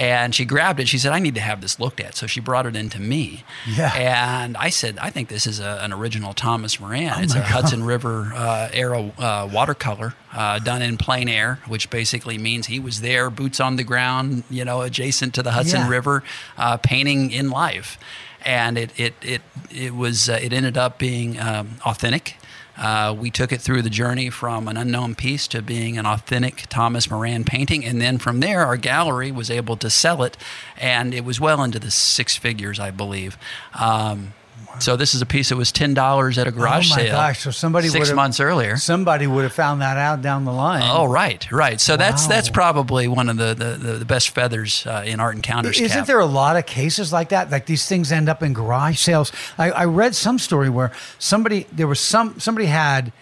[0.00, 0.88] And she grabbed it.
[0.88, 3.44] She said, "I need to have this looked at." So she brought it into me.
[3.68, 3.92] Yeah.
[3.94, 7.22] And I said, "I think this is a, an original Thomas Moran.
[7.22, 12.38] it's a Hudson River uh, era uh, watercolor uh, done in plein air, which basically
[12.38, 15.88] means he was there, boots on the ground, you know, adjacent to the Hudson Yeah.
[15.90, 16.22] River,
[16.56, 17.98] uh, painting in life."
[18.42, 22.36] And it it it it was uh, it ended up being um, authentic.
[22.80, 26.64] Uh, we took it through the journey from an unknown piece to being an authentic
[26.70, 27.84] Thomas Moran painting.
[27.84, 30.38] And then from there, our gallery was able to sell it.
[30.78, 33.36] And it was well into the six figures, I believe.
[33.78, 34.32] Um,
[34.78, 37.12] So this is a piece that was $10 at a garage oh my sale.
[37.12, 37.40] gosh!
[37.42, 38.76] So somebody 6 months earlier.
[38.76, 40.82] somebody would have found that out down the line.
[40.84, 41.80] Oh, right, right.
[41.80, 45.36] So that's that's probably one of the, the, the, the best feathers uh, in Art
[45.36, 45.80] Encounters.
[45.80, 46.06] Isn't cap.
[46.06, 47.50] there a lot of cases like that?
[47.50, 49.32] Like these things end up in garage sales.
[49.58, 53.12] I, I read some story where somebody there was some somebody had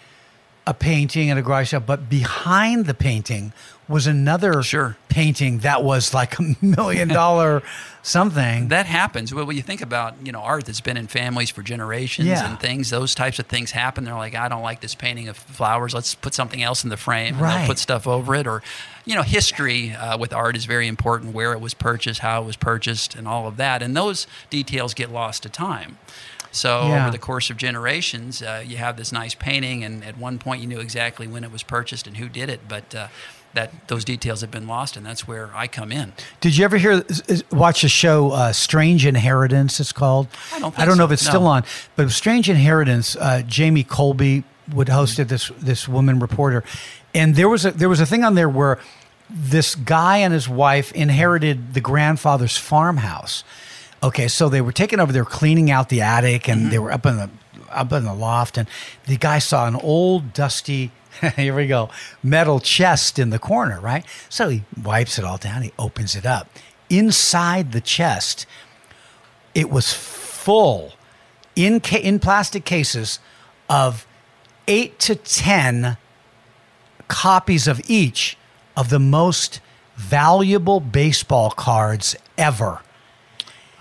[0.67, 3.53] a painting at a garage sale, but behind the painting
[3.89, 4.95] was another Sure.
[5.09, 7.61] painting that was like a million dollar
[8.03, 8.69] something.
[8.69, 9.33] That happens.
[9.33, 12.49] Well, when you think about you know art that's been in families for generations Yeah.
[12.49, 14.03] and things, those types of things happen.
[14.05, 15.93] They're like, I don't like this painting of flowers.
[15.93, 17.33] Let's put something else in the frame.
[17.35, 17.67] And Right.
[17.67, 18.61] put stuff over it, or
[19.05, 21.33] you know, history uh, with art is very important.
[21.33, 23.81] Where it was purchased, how it was purchased, and all of that.
[23.81, 25.97] And those details get lost to time.
[26.51, 27.01] So Yeah.
[27.03, 30.61] over the course of generations, uh, you have this nice painting, and at one point
[30.61, 33.07] you knew exactly when it was purchased and who did it, but uh,
[33.53, 36.13] that those details have been lost, and that's where I come in.
[36.41, 37.03] Did you ever hear
[37.51, 39.79] watch the show uh, Strange Inheritance?
[39.79, 40.27] It's called.
[40.53, 41.29] I don't I don't know if it's No.
[41.31, 41.63] still on,
[41.95, 43.15] but Strange Inheritance.
[43.15, 46.63] Uh, Jamie Colby would hosted this this woman reporter,
[47.15, 48.77] and there was a there was a thing on there where
[49.29, 53.43] this guy and his wife inherited the grandfather's farmhouse.
[54.01, 55.11] Okay, so they were taking over.
[55.11, 57.29] They were cleaning out the attic, and they were up in the
[57.71, 58.57] up in the loft.
[58.57, 58.67] And
[59.07, 60.91] the guy saw an old, dusty.
[61.35, 61.89] Here we go,
[62.23, 63.79] metal chest in the corner.
[63.79, 65.61] Right, so he wipes it all down.
[65.63, 66.49] He opens it up.
[66.89, 68.45] Inside the chest,
[69.53, 70.93] it was full
[71.55, 73.19] in ca- in plastic cases
[73.69, 74.05] of
[74.67, 75.97] eight to ten
[77.07, 78.37] copies of each
[78.77, 79.61] of the most
[79.95, 82.79] valuable baseball cards ever.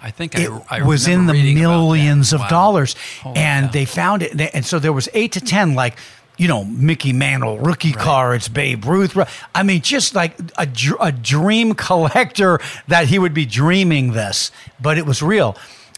[0.01, 2.49] I think It I, I was in the millions of Wow.
[2.49, 3.73] dollars, Holy and cow.
[3.73, 4.41] they found it.
[4.55, 5.99] And so there was eight to ten, like
[6.39, 9.17] you know, Mickey Mantle rookie cards, Babe Ruth.
[9.55, 10.69] I mean, just like a,
[11.01, 15.57] a dream collector that he would be dreaming this, but it was real.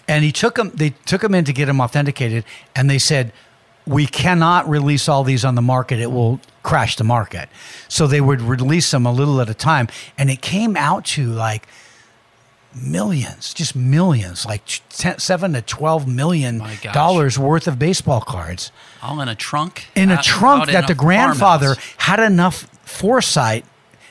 [0.09, 0.73] And he took them.
[0.75, 3.33] They took them in to get them authenticated, and they said,
[3.87, 6.01] "We cannot release all these on the market.
[6.01, 7.49] It will crash the market."
[7.87, 11.27] So they would release them a little at a time, and it came out to
[11.27, 11.69] like
[12.75, 16.59] millions, just millions, like 10, seven to twelve million
[16.95, 19.87] dollars worth of baseball cards all in a trunk.
[19.95, 21.95] in a Out- trunk out that the grandfather farmhouse.
[21.99, 23.65] had enough foresight,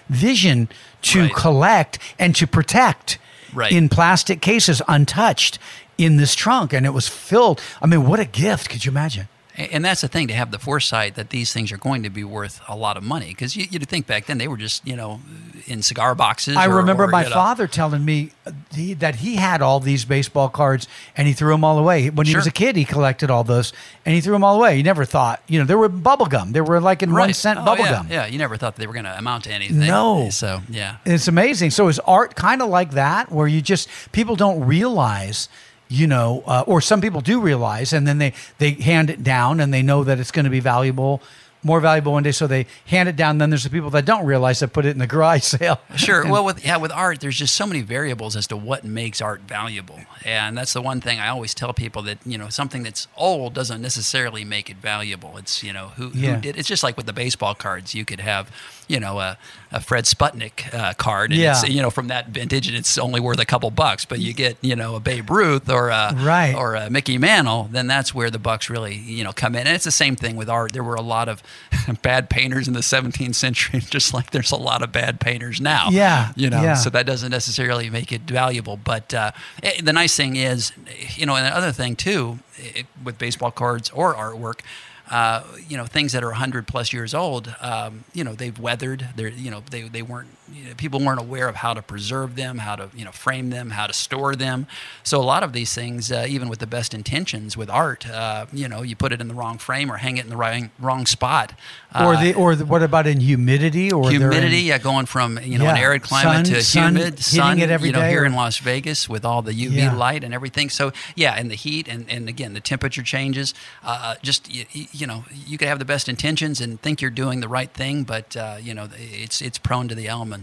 [0.09, 0.69] vision
[1.01, 1.35] to Right.
[1.35, 3.17] collect and to protect
[3.53, 3.71] Right.
[3.71, 5.59] in plastic cases, untouched
[5.97, 7.61] in this trunk, and it was filled.
[7.81, 8.69] I mean, what a gift!
[8.69, 9.27] Could you imagine?
[9.59, 12.23] And that's the thing to have the foresight that these things are going to be
[12.23, 14.95] worth a lot of money because you, you'd think back then they were just you
[14.95, 15.19] know
[15.67, 16.55] in cigar boxes.
[16.55, 19.61] I or- remember or, my you know- father telling me uh, he, that he had
[19.61, 22.09] all these baseball cards and he threw them all away.
[22.09, 23.73] When he was a kid, he collected all those
[24.05, 24.77] and he threw them all away.
[24.77, 26.53] He never thought, you know, they were bubble gum.
[26.53, 27.35] They were like in one Right.
[27.35, 28.07] cent Oh, bubble yeah, gum.
[28.09, 29.79] Yeah, you never thought they were going to amount to anything.
[29.79, 30.29] No.
[30.31, 30.97] So yeah.
[31.05, 31.71] It's amazing.
[31.71, 35.49] So is art kind of like that, where you just people don't realize,
[35.89, 39.59] you know, uh, or some people do realize, and then they they hand it down,
[39.59, 41.21] and they know that it's going to be valuable,
[41.63, 43.39] more valuable one day, so they hand it down.
[43.39, 45.81] Then there's the people that don't realize that put it in the garage sale.
[45.95, 46.21] Sure.
[46.21, 49.19] And- Well, with yeah, with art, there's just so many variables as to what makes
[49.19, 52.83] art valuable, and that's the one thing I always tell people that you know something
[52.83, 55.37] that's old doesn't necessarily make it valuable.
[55.37, 56.35] It's you know who, Yeah.
[56.35, 56.57] who did.
[56.57, 57.95] It's just like with the baseball cards.
[57.95, 58.51] You could have
[58.89, 59.37] you know a,
[59.71, 61.51] a Fred Sputnik uh, card, and Yeah.
[61.61, 64.03] it's you know from that vintage, and it's only worth a couple bucks.
[64.03, 66.53] But you get you know a Babe Ruth or a Right.
[66.53, 69.65] or a Mickey Mantle, then that's where the bucks really you know come in.
[69.67, 70.73] And it's the same thing with art.
[70.73, 71.41] There were a lot of
[72.01, 75.89] bad painters in the 17th century, just like there's a lot of bad painters now.
[75.91, 76.73] Yeah, You know, yeah.
[76.73, 78.75] so that doesn't necessarily make it valuable.
[78.77, 79.31] But uh,
[79.63, 80.71] eh, the nice thing is,
[81.15, 82.39] you know, and the other thing too,
[82.75, 84.61] eh, with baseball cards or artwork,
[85.09, 89.07] uh, you know, things that are 100 plus years old, um, you know, they've weathered.
[89.15, 92.35] They're, you know, they, they weren't, you know, people weren't aware of how to preserve
[92.35, 94.67] them, how to, you know, frame them, how to store them.
[95.03, 98.45] So a lot of these things, uh, even with the best intentions with art, uh,
[98.53, 100.69] you know, you put it in the wrong frame or hang it in the wrong,
[100.79, 101.53] wrong spot.
[101.93, 105.05] or Uh, the or the, what about in humidity or they're in- humidity, yeah, going
[105.07, 108.01] from you know an arid climate sun- to sun humid, sun, it every you know,
[108.01, 109.93] day here or- in Las Vegas with all the UV Yeah.
[109.93, 110.69] light and everything.
[110.69, 113.53] So yeah, and the heat and, and again the temperature changes.
[113.83, 117.39] Uh, just you, you know, you could have the best intentions and think you're doing
[117.41, 120.38] the right thing, but uh, you know, it's it's prone to the elements.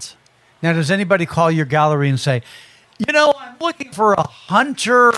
[0.62, 2.42] Now, does anybody call your gallery and say,
[2.98, 5.12] you know, I'm looking for a Hunter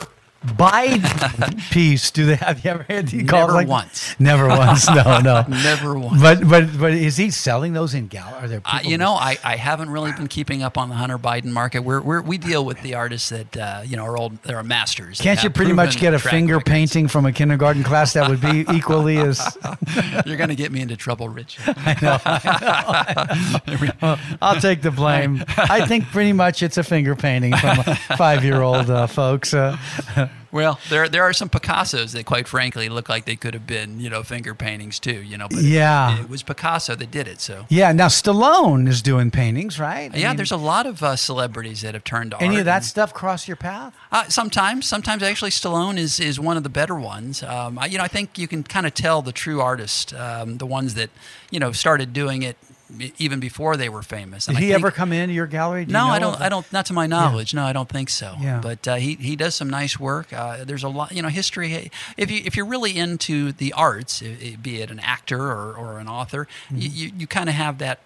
[0.47, 2.11] Biden piece?
[2.13, 4.15] Do they have you ever had any calls Never like once.
[4.21, 4.89] Never once.
[4.89, 5.45] No, no.
[5.49, 6.23] Never once.
[6.23, 8.39] But but but is he selling those in gallery?
[8.39, 11.19] Are there Uh, you know, I, I haven't really been keeping up on the Hunter
[11.19, 11.81] Biden market.
[11.81, 14.41] We're, we're we deal with the artists that uh, you know are old.
[14.45, 15.21] They're masters.
[15.21, 16.71] Can't you pretty much get a finger records.
[16.71, 19.59] painting from a kindergarten class that would be equally as?
[20.25, 21.59] You're going to get me into trouble, Rich.
[24.41, 25.45] I'll take the blame.
[25.57, 29.55] I think pretty much it's a finger painting from a five-year-old uh, folks.
[30.51, 34.01] Well, there there are some Picassos that, quite frankly, look like they could have been,
[34.01, 35.21] you know, finger paintings too.
[35.23, 36.19] You know, but Yeah.
[36.19, 37.41] it, it was Picasso that did it.
[37.41, 37.93] So yeah.
[37.93, 40.11] Now Stallone is doing paintings, right?
[40.13, 42.59] I yeah, mean, there's a lot of uh, celebrities that have turned to any art
[42.61, 43.95] of that and- stuff cross your path?
[44.11, 47.43] Uh, sometimes, sometimes actually, Stallone is is one of the better ones.
[47.43, 50.59] Um, I, you know, I think you can kind of tell the true artist, um,
[50.59, 51.11] the ones that
[51.51, 52.57] you know started doing it
[53.19, 54.47] even before they were famous.
[54.47, 55.85] Did I he think- ever come into your gallery?
[55.85, 56.41] Do you No, know I don't.
[56.41, 56.73] I don't.
[56.73, 57.53] Not to my knowledge.
[57.55, 58.35] No, I don't think so.
[58.41, 58.61] Yeah.
[58.63, 60.33] But uh, he he does some nice work.
[60.33, 61.13] Uh, there's a lot.
[61.13, 61.91] You know, history.
[62.17, 65.75] If you if you're really into the arts, i- i- be it an actor or,
[65.75, 66.79] or an author, Mm-hmm.
[66.81, 68.01] you, you you kind of have that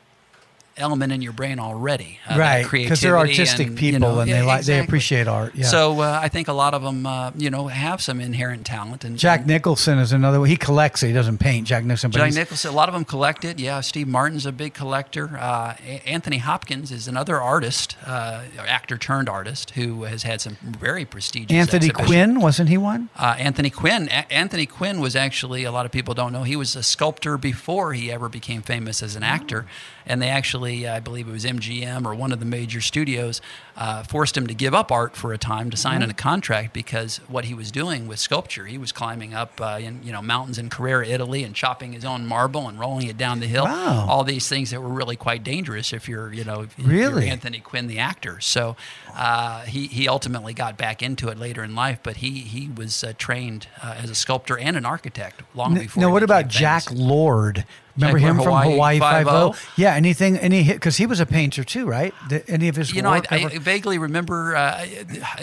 [0.77, 2.19] element in your brain already.
[2.29, 5.29] uh, right because they're artistic and, people you know, and yeah, they like they appreciate
[5.29, 5.55] art.
[5.55, 5.67] Yeah.
[5.67, 9.05] So uh, I think a lot of them, uh, you know, have some inherent talent.
[9.05, 10.49] And Jack and Nicholson is another one.
[10.49, 11.03] He collects.
[11.03, 11.09] it.
[11.09, 11.67] He doesn't paint.
[11.67, 12.11] Jack Nicholson.
[12.11, 13.59] But Jack Nicholson, a lot of them collect it.
[13.59, 15.37] Yeah, Steve Martin's a big collector.
[15.37, 15.75] Uh,
[16.07, 21.55] Anthony Hopkins is another artist, uh, actor turned artist, who has had some very prestigious.
[21.57, 22.07] Anthony exhibitions.
[22.09, 23.09] Quinn wasn't he one?
[23.17, 24.09] Uh, Anthony Quinn.
[24.11, 27.37] A- Anthony Quinn was actually a lot of people don't know he was a sculptor
[27.37, 29.67] before he ever became famous as an actor,
[30.07, 33.41] and they actually actually, I believe it was MGM or one of the major studios,
[33.77, 36.05] uh, forced him to give up art for a time to sign Mm-hmm.
[36.05, 39.79] in a contract because what he was doing with sculpture, he was climbing up uh,
[39.81, 43.19] in you know mountains in Carrara, Italy, and chopping his own marble and rolling it
[43.19, 43.65] down the hill.
[43.65, 44.07] Wow.
[44.09, 47.29] All these things that were really quite dangerous if you're you know Really?
[47.29, 48.41] Anthony Quinn, the actor.
[48.41, 48.77] So
[49.15, 53.05] uh, he he ultimately got back into it later in life, but he he was
[53.05, 56.01] uh, trained uh, as a sculptor and an architect long before.
[56.01, 56.85] Now, what about Jack.
[56.91, 57.65] Lord?
[57.97, 59.55] Remember him from Hawaii Five O?
[59.77, 60.75] Yeah, anything, any hit?
[60.77, 62.15] Because he was a painter too, right?
[62.29, 64.57] Did any of his You know, I, I vaguely remember.
[64.57, 64.87] Uh,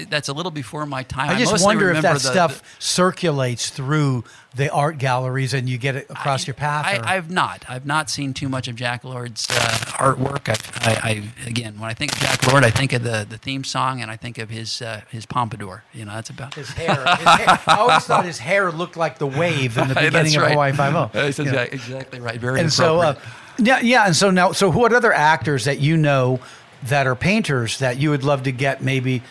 [0.10, 1.30] that's a little before my time.
[1.30, 4.24] I just mostly wonder if that the- stuff circulates through
[4.56, 6.86] the art galleries and you get it across your path.
[6.86, 7.66] I, I've not.
[7.70, 9.54] I've not seen too much of Jack Lord's uh,
[10.00, 10.50] artwork.
[10.86, 13.64] I, I again, when I think of Jack Lord, I think of the, the theme
[13.64, 15.84] song and I think of his uh, his pompadour.
[15.94, 17.60] You know, that's about his hair, his hair.
[17.68, 20.48] I always thought his hair looked like the wave in the beginning of.
[20.50, 21.10] Hawaii Five O.
[21.14, 22.40] That's exactly, exactly right.
[22.40, 23.20] Very and so uh,
[23.58, 26.40] yeah yeah and so now so what other actors that you know
[26.84, 29.22] that are painters that you would love to get maybe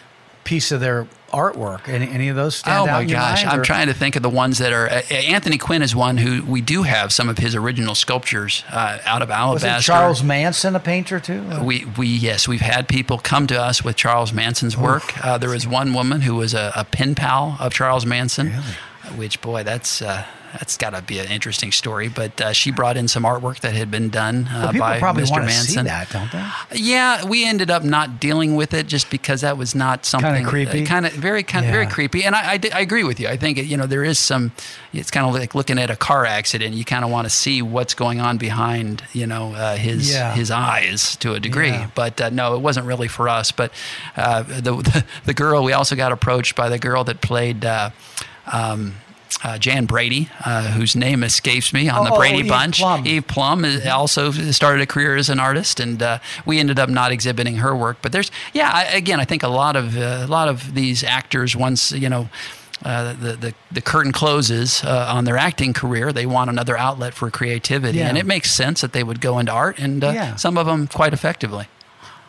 [0.45, 3.45] piece of their artwork any, any of those stand Oh out my in your gosh!
[3.45, 4.89] mind, I'm trying to think of the ones that are.
[4.89, 8.99] Uh, Anthony Quinn is one who we do have some of his original sculptures uh,
[9.05, 9.93] out of was alabaster.
[9.93, 13.83] it Charles Manson a painter too We, we yes, we've had people come to us
[13.85, 15.25] with Charles Manson's work.
[15.25, 18.53] Uh, there was one woman who was a, a pen pal of Charles Manson,
[19.17, 22.09] which boy, that's uh, that's got to be an interesting story.
[22.09, 24.99] But uh, she brought in some artwork that had been done uh, well, people by
[24.99, 25.31] probably Mr.
[25.31, 25.75] want to Manson.
[25.75, 29.59] see that don't they Yeah, we ended up not dealing with it just because that
[29.59, 30.87] was not something kind of creepy?
[30.87, 32.25] kind of very kind of very creepy.
[32.25, 33.29] And I, I, I agree with you.
[33.29, 34.53] I think you know there is some.
[34.95, 36.75] It's kind of like looking at a car accident.
[36.75, 40.33] You kind of want to see what's going on behind you know uh, his Yeah.
[40.35, 41.69] his eyes to a degree.
[41.71, 41.91] Yeah.
[41.95, 43.53] But uh, no, it wasn't really for us.
[43.53, 43.71] But
[44.17, 47.67] uh, the, the the girl we also got approached by the girl that played.
[48.53, 48.95] Um,
[49.45, 52.79] uh, Jan Brady, uh, whose name escapes me on the Oh, oh, Brady Eve Bunch.
[52.81, 53.07] Plumb.
[53.07, 57.13] Eve Plumb also started a career as an artist, and uh, we ended up not
[57.13, 57.99] exhibiting her work.
[58.03, 61.05] But there's, yeah, I, again, I think a lot of uh, a lot of these
[61.05, 62.29] actors once you know.
[62.85, 66.13] Uh, the, the the curtain closes uh, on their acting career.
[66.13, 68.09] They want another outlet for creativity, Yeah.
[68.09, 70.37] and it makes sense that they would go into art, and uh, Yeah.
[70.37, 71.67] some of them quite effectively.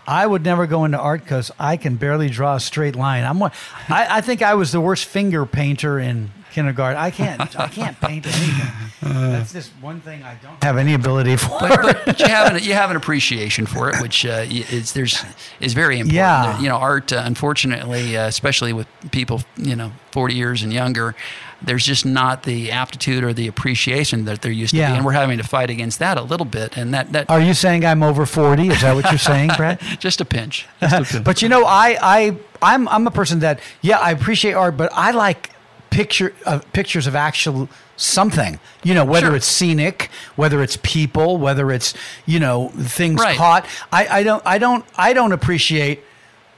[0.09, 3.25] I would never go into art because I can barely draw a straight line.
[3.25, 3.51] I'm one,
[3.89, 6.97] I, I think I was the worst finger painter in kindergarten.
[6.99, 8.71] I can't I can't paint anything.
[9.01, 11.59] That's just one thing I don't have any ability for.
[11.59, 14.93] but, but, but you have an you have an appreciation for it, which uh, is
[14.93, 15.23] there's
[15.59, 16.15] is very important.
[16.15, 16.59] Yeah.
[16.59, 17.13] You know, art.
[17.13, 21.15] Uh, unfortunately, uh, especially with people you know 40 years and younger,
[21.61, 24.91] there's just not the aptitude or the appreciation that there used to Yeah.
[24.91, 26.77] be, and we're having to fight against that a little bit.
[26.77, 28.69] And that that Are you saying I'm over 40?
[28.69, 29.79] Is that what you're saying, Brad?
[29.99, 30.65] just a pinch.
[30.81, 31.23] Just a pinch.
[31.25, 34.89] but you know, I I I'm I'm a person that yeah, I appreciate art, but
[34.93, 35.51] I like
[35.89, 37.67] picture uh, pictures of actual
[37.97, 38.59] something.
[38.83, 39.35] You know, whether Sure.
[39.35, 41.93] it's scenic, whether it's people, whether it's
[42.25, 43.35] you know things Right.
[43.37, 43.65] caught.
[43.91, 46.03] I I don't I don't I don't appreciate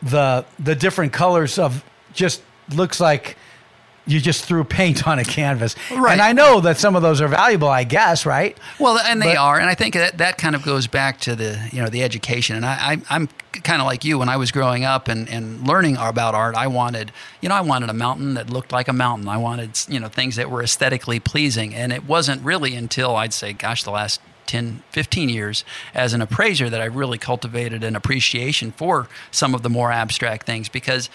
[0.03, 1.83] the the different colors of
[2.13, 2.41] just
[2.75, 3.37] looks like
[4.07, 5.75] you just threw paint on a canvas.
[5.91, 6.13] Right.
[6.13, 8.57] And I know that some of those are valuable, I guess, right?
[8.79, 11.35] Well, and they But- are, and I think that that kind of goes back to
[11.35, 12.55] the you know the education.
[12.55, 13.29] And I, I I'm
[13.63, 16.55] kind of like you when I was growing up and and learning about art.
[16.55, 17.11] I wanted
[17.41, 19.27] you know I wanted a mountain that looked like a mountain.
[19.27, 21.75] I wanted you know things that were aesthetically pleasing.
[21.75, 26.21] And it wasn't really until I'd say, gosh, the last 10, 15 years as an
[26.21, 31.09] appraiser that I really cultivated an appreciation for some of the more abstract things because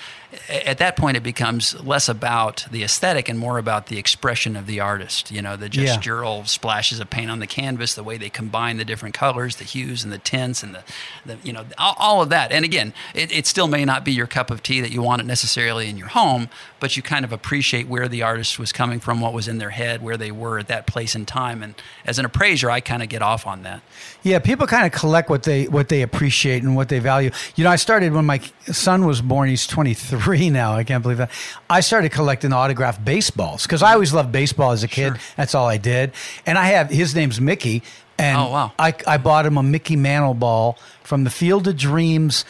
[0.48, 4.66] at that point it becomes less about the aesthetic and more about the expression of
[4.66, 5.30] the artist.
[5.30, 5.96] You know, the Yeah.
[5.96, 9.64] gestural splashes of paint on the canvas, the way they combine the different colors, the
[9.64, 10.82] hues and the tints, and the,
[11.24, 12.52] the you know all, all of that.
[12.52, 15.20] And again, it, it still may not be your cup of tea that you want
[15.22, 16.48] it necessarily in your home,
[16.80, 19.70] but you kind of appreciate where the artist was coming from, what was in their
[19.70, 21.62] head, where they were at that place and time.
[21.62, 23.82] And as an appraiser, I kind of get off on that.
[24.26, 27.30] Yeah, people kind of collect what they what they appreciate and what they value.
[27.54, 29.48] You know, I started when my son was born.
[29.48, 30.72] He's 23 now.
[30.72, 31.30] I can't believe that.
[31.70, 35.12] I started collecting autographed baseballs because I always loved baseball as a kid.
[35.12, 35.20] Sure.
[35.36, 36.10] That's all I did.
[36.44, 37.84] And I have his name's Mickey.
[38.18, 38.72] And Oh, wow.
[38.80, 42.44] I, I bought him a Mickey Mantle ball from the Field of Dreams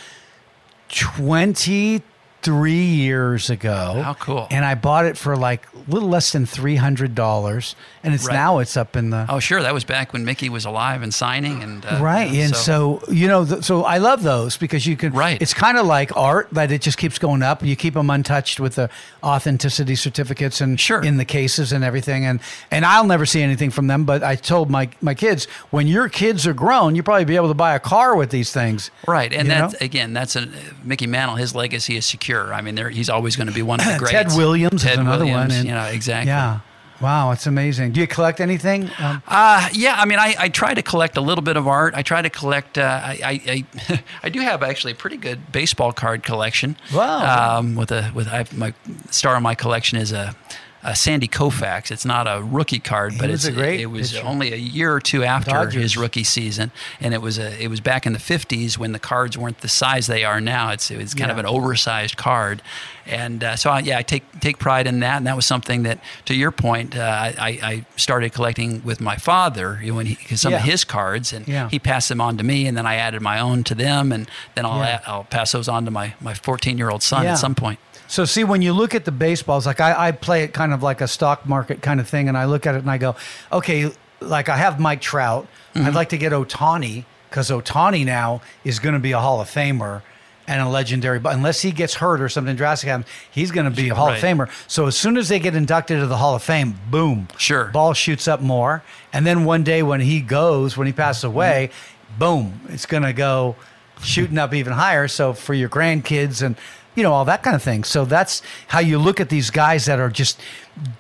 [2.47, 4.01] 23 years ago.
[4.03, 4.47] How cool.
[4.51, 7.75] And I bought it for like a little less than $300.
[8.05, 8.35] And it's Right.
[8.35, 11.13] now it's up in the Oh, sure, that was back when Mickey was alive and
[11.13, 14.57] signing, and uh, right you know, and so, you know th- so i love those
[14.57, 15.41] because you can Right.
[15.43, 18.61] it's kind of like art that it just keeps going up you keep them untouched
[18.61, 18.89] with the
[19.25, 21.03] authenticity certificates and Sure.
[21.03, 22.39] in the cases and everything and
[22.71, 26.09] and i'll never see anything from them but i told my my kids when your
[26.09, 29.33] kids are grown you probably be able to buy a car with these things Right,
[29.33, 30.49] and you that's again, that's a
[30.85, 31.37] Mickey Mantle.
[31.37, 32.36] His legacy is secure.
[32.53, 34.13] I mean, there, he's always going to be one of the greats.
[34.13, 36.29] ted williams Ted is another Williams, one and, you know, exactly.
[36.29, 36.61] yeah
[37.01, 37.93] Wow, it's amazing.
[37.93, 38.91] Do you collect anything?
[38.99, 41.95] Um, Uh, yeah, I mean, I, I try to collect a little bit of art.
[41.95, 42.79] I try to collect.
[42.79, 46.77] Uh, I, I, I, I do have actually a pretty good baseball card collection.
[46.95, 47.59] Wow.
[47.59, 48.73] Um, with a with I, my
[49.11, 50.35] star of my collection is a.
[50.83, 51.91] a Sandy Koufax.
[51.91, 54.27] It's not a rookie card, but was it's great it was pitcher.
[54.27, 55.75] only a year or two after Dodgers.
[55.83, 56.71] his rookie season,
[57.01, 59.69] and it was a it was back in the '50s when the cards weren't the
[59.69, 60.71] size they are now.
[60.71, 62.63] It's it was kind of an oversized card,
[63.07, 65.83] and uh, so I, yeah, I take take pride in that, and that was something
[65.85, 70.07] that, to your point, uh, I, I started collecting with my father you know, when
[70.07, 71.69] he some of his cards, and Yeah.
[71.69, 74.31] he passed them on to me, and then I added my own to them, and
[74.55, 74.87] then I'll Yeah.
[74.97, 77.33] add, I'll pass those on to my my 14 year old son Yeah.
[77.33, 77.79] at some point.
[78.09, 80.83] So see, when you look at the baseballs, like I, I play it kind of
[80.83, 83.17] like a stock market kind of thing, and I look at it and I go,
[83.53, 83.91] okay,
[84.21, 85.47] like I have Mike Trout.
[85.75, 85.95] I'd mm-hmm.
[85.95, 90.03] like to get Ohtani because Ohtani now is going to be a Hall of Famer
[90.49, 91.19] and a legendary.
[91.19, 94.11] But unless he gets hurt or something drastic happens, he's going to be a Hall
[94.11, 94.49] of Famer.
[94.69, 97.67] So as soon as they get inducted to the Hall of Fame, boom, Sure.
[97.67, 98.83] ball shoots up more.
[99.13, 101.35] And then one day when he goes, when he passes mm-hmm.
[101.35, 101.71] away,
[102.19, 103.57] boom, it's going to go
[104.03, 105.09] shooting up even higher.
[105.09, 106.57] So for your grandkids and
[106.97, 107.85] you know all that kind of thing.
[107.85, 110.41] So that's how you look at these guys that are just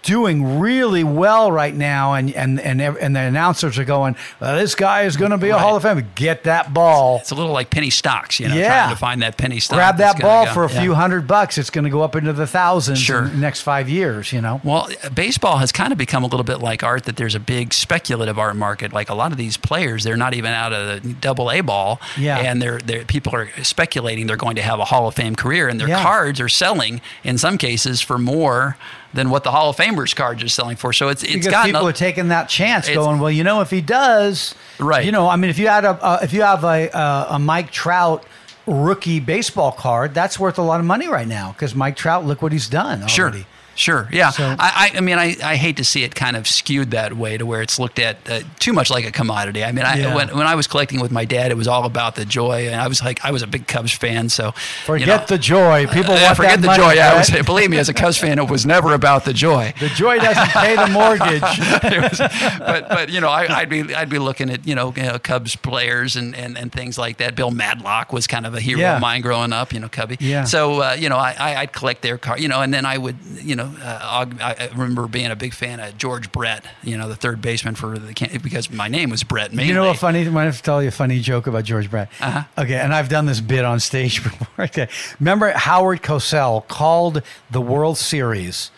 [0.03, 4.75] doing really well right now, and and and and the announcers are going, well, "This
[4.75, 5.61] guy is going to be a Right.
[5.63, 6.05] Hall of Famer.
[6.15, 8.69] Get that ball." It's a little like penny stocks, you know, Yeah.
[8.85, 9.77] trying to find that penny stock.
[9.77, 10.53] Grab that ball go.
[10.53, 10.81] for a Yeah.
[10.81, 11.59] few hundred bucks.
[11.59, 13.25] It's going to go up into the thousands Sure.
[13.25, 14.33] in the next five years.
[14.33, 14.61] You know.
[14.65, 17.75] Well, baseball has kind of become a little bit like art that there's a big
[17.75, 18.93] speculative art market.
[18.93, 22.01] Like a lot of these players, they're not even out of the double A ball.
[22.17, 22.39] Yeah.
[22.39, 25.69] And they're, they're people are speculating they're going to have a Hall of Fame career
[25.69, 26.03] and their Yeah.
[26.03, 28.77] cards are selling in some cases for more
[29.17, 30.93] than what the Hall of Famers cards are selling for.
[30.93, 33.61] So it's it's because gotten people a, are taking that chance, going, well, you know,
[33.61, 35.05] if he does, Right.
[35.05, 37.39] You know, I mean, if you had a uh, if you have a, a a
[37.39, 38.25] Mike Trout
[38.67, 42.43] rookie baseball card, that's worth a lot of money right now because Mike Trout, look
[42.43, 43.13] what he's done already.
[43.13, 43.47] Sure.
[43.77, 44.09] Sure.
[44.13, 44.31] Yeah.
[44.31, 47.13] So- I, I, I mean, I, I hate to see it kind of skewed that
[47.17, 49.63] way to where it's looked at uh, too much like a commodity.
[49.63, 50.15] I mean, I, Yeah.
[50.15, 52.67] when, when I was collecting with my dad, it was all about the joy.
[52.69, 54.29] And I was like, I was a big Cubs fan.
[54.31, 54.53] So
[54.85, 55.87] Forget you know, the joy.
[55.87, 56.93] People uh, want forget the money, joy.
[56.95, 59.73] Yeah, I was, believe me, as a Cubs fan, it was never about the joy.
[59.81, 61.43] the joy doesn't pay the mortgage.
[62.11, 62.19] Was-
[62.59, 65.19] but but you know, I, I'd be I'd be looking at you know, you know
[65.19, 67.35] Cubs players and, and, and things like that.
[67.37, 68.97] Bill Madlock was kind of a hero Yeah.
[68.97, 69.73] of mine growing up.
[69.73, 70.17] You know, Cubby.
[70.21, 70.45] Yeah.
[70.45, 72.39] So uh, you know, I, I I'd collect their car.
[72.39, 75.81] You know, and then I would you know, uh, I remember being a big fan
[75.81, 76.65] of George Brett.
[76.83, 78.13] You know, the third baseman for the
[78.43, 79.51] because my name was Brett.
[79.53, 79.69] Mainly.
[79.69, 80.27] You know a funny?
[80.27, 82.11] I want to tell you a funny joke about George Brett.
[82.21, 82.43] Uh-huh.
[82.59, 84.65] Okay, and I've done this bit on stage before.
[84.67, 84.89] Okay,
[85.21, 88.71] remember Howard Cosell called the World Series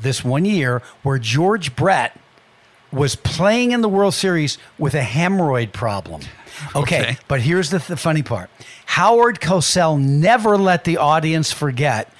[0.00, 2.18] this one year where George Brett
[2.90, 6.22] was playing in the World Series with a hemorrhoid problem.
[6.76, 7.16] Okay, Okay.
[7.26, 8.48] but here's the, the funny part:
[8.86, 12.11] Howard Cosell never let the audience forget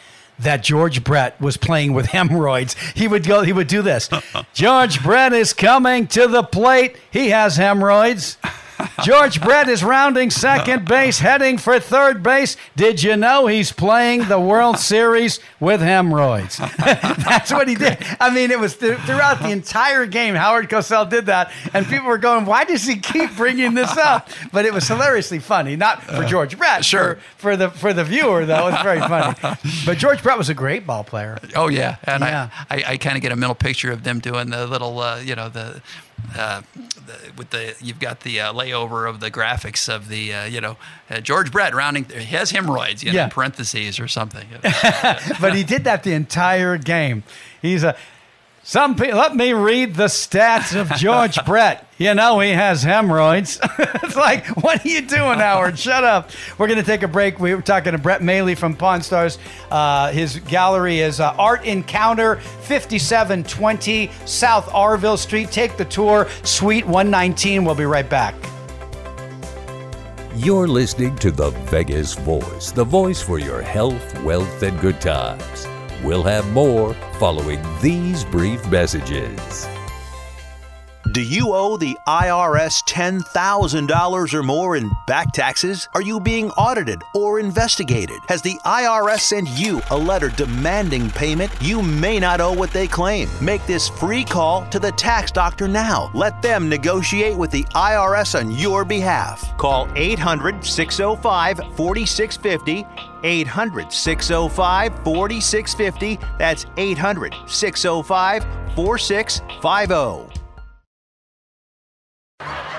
[0.42, 2.74] that George Brett was playing with hemorrhoids.
[2.94, 4.08] He would go, he would do this.
[4.54, 6.96] George Brett is coming to the plate.
[7.10, 8.36] He has hemorrhoids.
[9.04, 12.56] George Brett is rounding second base, heading for third base.
[12.76, 16.58] Did you know he's playing the World Series with hemorrhoids?
[16.78, 17.98] That's what he did.
[18.20, 20.34] I mean, it was th- throughout the entire game.
[20.34, 24.28] Howard Cosell did that, and people were going, "Why does he keep bringing this up?"
[24.52, 27.16] But it was hilariously funny, not for George Brett, sure.
[27.36, 28.68] for, for the for the viewer though.
[28.68, 29.36] It was very funny.
[29.86, 31.38] But George Brett was a great ball player.
[31.56, 32.50] Oh yeah, and Yeah.
[32.70, 35.18] I, I, I kind of get a mental picture of them doing the little, uh,
[35.18, 35.82] you know, the,
[36.36, 36.62] uh,
[37.06, 40.60] the with the you've got the uh, layover of the graphics of the, uh, you
[40.60, 40.76] know,
[41.10, 42.04] uh, George Brett rounding.
[42.04, 43.24] He has hemorrhoids, you know, Yeah.
[43.24, 44.46] in parentheses or something.
[45.40, 47.22] but he did that the entire game.
[47.60, 47.96] He's a
[48.64, 49.18] some people.
[49.18, 51.86] Let me read the stats of George Brett.
[51.98, 53.58] You know he has hemorrhoids.
[53.78, 55.78] it's like, what are you doing, Howard?
[55.78, 56.30] Shut up.
[56.58, 57.40] We're going to take a break.
[57.40, 59.38] We were talking to Brett Maly from Pawn Stars.
[59.70, 65.50] Uh, his gallery is uh, Art Encounter, 5720 South Arville Street.
[65.50, 67.64] Take the tour, Suite 119.
[67.64, 68.34] We'll be right back.
[70.36, 75.66] You're listening to the Vegas Voice, the voice for your health, wealth, and good times.
[76.02, 79.68] We'll have more following these brief messages.
[81.12, 85.86] Do you owe the IRS $10,000 or more in back taxes?
[85.92, 88.16] Are you being audited or investigated?
[88.28, 91.52] Has the IRS sent you a letter demanding payment?
[91.60, 93.28] You may not owe what they claim.
[93.42, 96.10] Make this free call to the tax doctor now.
[96.14, 99.54] Let them negotiate with the IRS on your behalf.
[99.58, 102.86] Call 800 605 4650.
[103.22, 106.18] 800 605 4650.
[106.38, 110.41] That's 800 605 4650.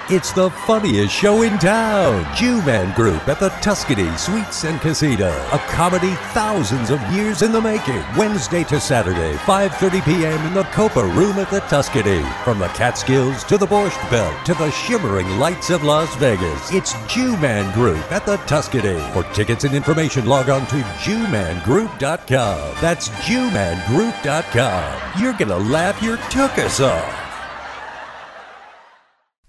[0.09, 2.25] It's the funniest show in town.
[2.35, 5.29] Jew-Man Group at the Tuscany Suites and Casino.
[5.53, 8.03] A comedy thousands of years in the making.
[8.17, 10.45] Wednesday to Saturday, 5.30 p.m.
[10.45, 12.21] in the Copa Room at the Tuscany.
[12.43, 16.73] From the Catskills to the Borscht Belt to the shimmering lights of Las Vegas.
[16.73, 18.99] It's Jew-Man Group at the Tuscany.
[19.13, 22.75] For tickets and information, log on to JewmanGroup.com.
[22.81, 25.21] That's JewmanGroup.com.
[25.21, 27.22] You're gonna laugh your tuchus off.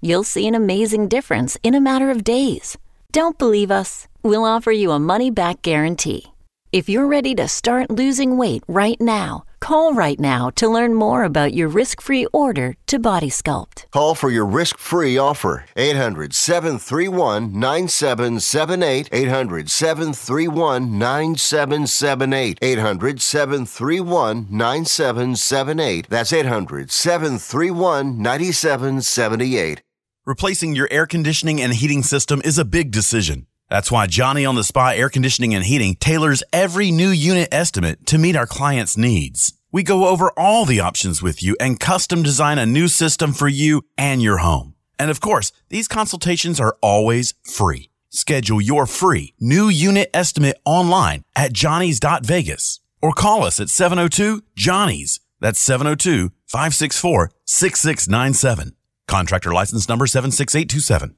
[0.00, 2.76] you'll see an amazing difference in a matter of days.
[3.12, 4.08] Don't believe us?
[4.22, 6.32] We'll offer you a money back guarantee.
[6.72, 11.22] If you're ready to start losing weight right now, call right now to learn more
[11.24, 13.86] about your risk free order to Body Sculpt.
[13.92, 15.64] Call for your risk free offer.
[15.76, 19.08] 800 731 9778.
[19.12, 22.58] 800 731 9778.
[22.60, 26.08] 800 731 9778.
[26.10, 29.85] That's 800 731 9778.
[30.26, 33.46] Replacing your air conditioning and heating system is a big decision.
[33.70, 38.04] That's why Johnny on the Spot Air Conditioning and Heating tailors every new unit estimate
[38.06, 39.52] to meet our clients' needs.
[39.70, 43.46] We go over all the options with you and custom design a new system for
[43.46, 44.74] you and your home.
[44.98, 47.90] And of course, these consultations are always free.
[48.10, 55.20] Schedule your free new unit estimate online at johnny's.vegas or call us at 702 Johnny's.
[55.38, 58.72] That's 702 564 6697.
[59.08, 61.14] Contractor license number 76827.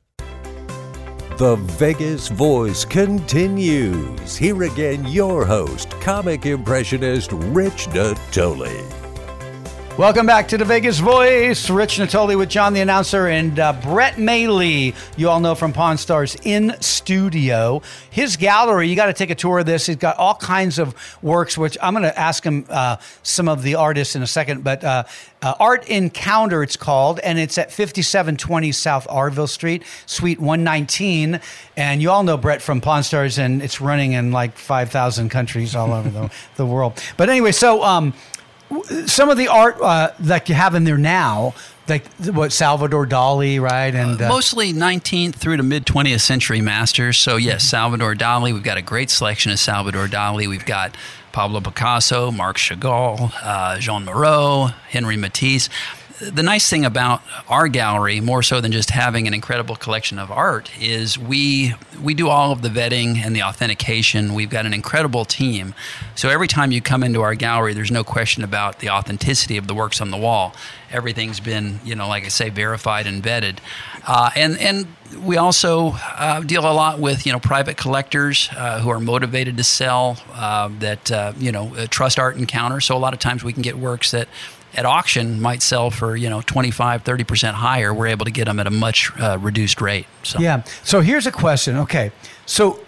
[1.38, 4.36] The Vegas Voice continues.
[4.36, 8.97] Here again, your host, comic impressionist Rich Natoli.
[9.98, 11.68] Welcome back to the Vegas Voice.
[11.68, 15.98] Rich Natoli with John the announcer and uh, Brett Maly, you all know from Pawn
[15.98, 17.82] Stars, in studio.
[18.08, 19.86] His gallery, you got to take a tour of this.
[19.86, 23.64] He's got all kinds of works, which I'm going to ask him uh, some of
[23.64, 24.62] the artists in a second.
[24.62, 25.02] But uh,
[25.42, 31.40] uh, Art Encounter, it's called, and it's at 5720 South Arville Street, Suite 119.
[31.76, 35.74] And you all know Brett from Pawn Stars, and it's running in like 5,000 countries
[35.74, 37.02] all over the, the world.
[37.16, 37.82] But anyway, so.
[37.82, 38.14] Um,
[39.06, 41.54] some of the art uh, that you have in there now,
[41.88, 43.94] like what Salvador Dali, right?
[43.94, 47.18] And uh, mostly 19th through to mid 20th century masters.
[47.18, 48.52] So yes, Salvador Dali.
[48.52, 50.48] We've got a great selection of Salvador Dali.
[50.48, 50.96] We've got
[51.32, 55.68] Pablo Picasso, Marc Chagall, uh, Joan Miró, Henri Matisse
[56.20, 60.30] the nice thing about our gallery, more so than just having an incredible collection of
[60.30, 64.34] art, is we we do all of the vetting and the authentication.
[64.34, 65.74] We've got an incredible team,
[66.14, 69.66] so every time you come into our gallery, there's no question about the authenticity of
[69.66, 70.54] the works on the wall.
[70.90, 73.58] Everything's been, you know, like I say, verified and vetted,
[74.06, 74.86] uh, and and
[75.22, 79.56] we also uh, deal a lot with you know private collectors uh, who are motivated
[79.56, 82.80] to sell uh, that uh, you know trust art encounter.
[82.80, 84.28] So a lot of times we can get works that
[84.78, 88.60] at auction might sell for you know 25 30% higher we're able to get them
[88.60, 90.38] at a much uh, reduced rate so.
[90.38, 90.62] Yeah.
[90.84, 91.76] So here's a question.
[91.76, 92.12] Okay.
[92.46, 92.80] So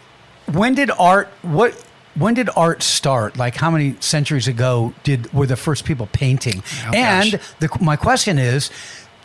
[0.52, 1.74] when did art what
[2.14, 3.36] when did art start?
[3.36, 6.62] Like how many centuries ago did were the first people painting?
[6.86, 8.70] Oh, and the, my question is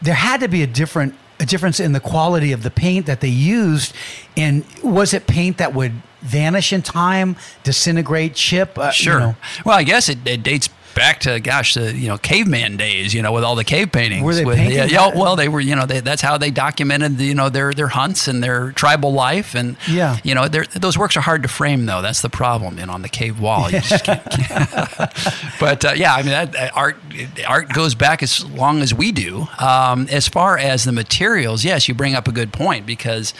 [0.01, 3.19] there had to be a different a difference in the quality of the paint that
[3.19, 3.93] they used
[4.37, 5.91] and was it paint that would
[6.21, 9.13] vanish in time disintegrate chip uh, sure.
[9.13, 9.35] you know?
[9.65, 13.21] well i guess it, it dates back to gosh, the you know caveman days, you
[13.21, 14.23] know, with all the cave paintings.
[14.23, 14.77] Were they with, painting?
[14.77, 15.59] Yeah, yeah, well, they were.
[15.59, 18.71] You know, they, that's how they documented the, you know their their hunts and their
[18.71, 22.01] tribal life, and yeah, you know, those works are hard to frame though.
[22.01, 22.79] That's the problem.
[22.79, 24.23] You know, on the cave wall, you just can't.
[24.31, 24.69] can't.
[25.59, 26.97] but uh, yeah, I mean, that, art
[27.47, 29.47] art goes back as long as we do.
[29.59, 33.33] Um, as far as the materials, yes, you bring up a good point because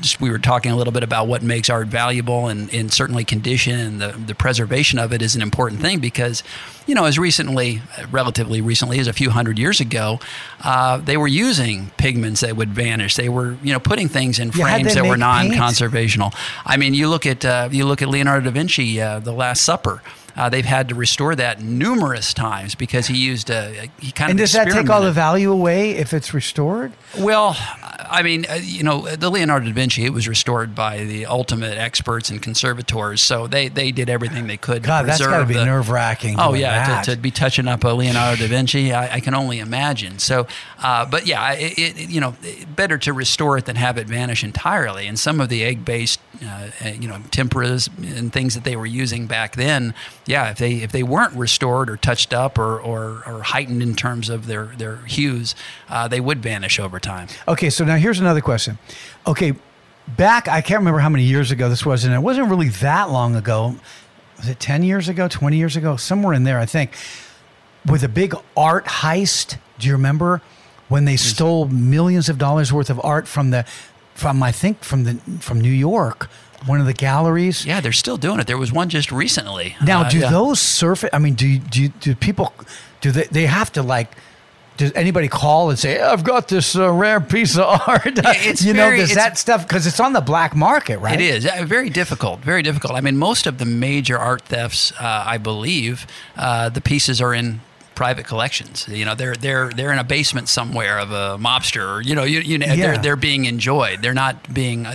[0.00, 3.24] just we were talking a little bit about what makes art valuable and, and certainly
[3.24, 6.42] condition and the, the preservation of it is an important thing because
[6.86, 7.80] you know as recently
[8.10, 10.18] relatively recently as a few hundred years ago
[10.62, 13.16] uh, they were using pigments that would vanish.
[13.16, 16.34] They were you know putting things in Yeah, frames that were non-conservational.
[16.64, 19.62] I mean you look at uh, you look at leonardo da vinci uh, the last
[19.62, 20.02] supper.
[20.36, 24.40] Uh, they've had to restore that numerous times because he used a he kind and
[24.40, 26.92] of does that take all the value away if it's restored?
[27.16, 27.56] Well,
[28.08, 31.78] I mean, uh, you know, the Leonardo da Vinci, it was restored by the ultimate
[31.78, 33.22] experts and conservators.
[33.22, 35.90] So they, they did everything they could God, to that's preserve got to be nerve
[35.90, 36.36] wracking.
[36.38, 39.58] Oh yeah, to, to be touching up a Leonardo da Vinci, I, I can only
[39.58, 40.18] imagine.
[40.18, 40.46] So,
[40.82, 42.34] uh, but yeah, it, it, you know,
[42.74, 45.06] better to restore it than have it vanish entirely.
[45.06, 48.86] And some of the egg-based, uh, uh, you know, temperas and things that they were
[48.86, 49.94] using back then,
[50.26, 53.94] yeah, if they if they weren't restored or touched up or or, or heightened in
[53.94, 55.54] terms of their their hues,
[55.88, 57.28] uh, they would vanish over time.
[57.46, 58.78] Okay, so now here's another question.
[59.26, 59.54] Okay,
[60.16, 63.10] back, I can't remember how many years ago this was, and it wasn't really that
[63.10, 63.76] long ago.
[64.38, 65.96] Was it 10 years ago, 20 years ago?
[65.96, 66.92] Somewhere in there, I think.
[67.86, 69.58] With a big art heist.
[69.78, 70.40] Do you remember
[70.88, 73.64] when they stole millions of dollars worth of art from the,
[74.14, 76.28] from, I think, from the, from New York,
[76.66, 77.64] one of the galleries?
[77.66, 78.46] Yeah, they're still doing it.
[78.46, 79.76] There was one just recently.
[79.84, 80.30] Now, Uh, do yeah.
[80.30, 81.10] those surface?
[81.12, 82.52] I mean, do do do people
[83.00, 84.12] do they they have to like?
[84.76, 88.02] Does anybody call and say, "I've got this uh, rare piece of art"?
[88.06, 91.20] it's you know, does that stuff because it's on the black market, right?
[91.20, 92.94] It is uh, very difficult, very difficult.
[92.94, 96.06] I mean, most of the major art thefts, uh, I believe,
[96.36, 97.60] uh, the pieces are in
[97.94, 98.86] private collections.
[98.88, 101.96] You know, they're they're they're in a basement somewhere of a mobster.
[101.96, 102.74] Or, you know, you, you know, Yeah.
[102.76, 104.02] they're they're being enjoyed.
[104.02, 104.86] They're not being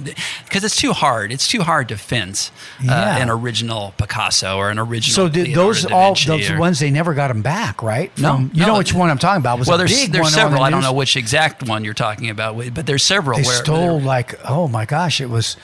[0.46, 1.32] because it's too hard.
[1.32, 3.18] It's too hard to fence uh, Yeah.
[3.18, 5.14] an original Picasso or an original.
[5.16, 8.16] So did those all those or- ones they never got them back, right?
[8.18, 8.68] No, you no.
[8.68, 9.56] know which one I'm talking about.
[9.56, 10.62] It was well, there's there's several.
[10.62, 13.38] the I don't know which exact one you're talking about, but there's several.
[13.40, 15.56] They where stole like oh my gosh, it was.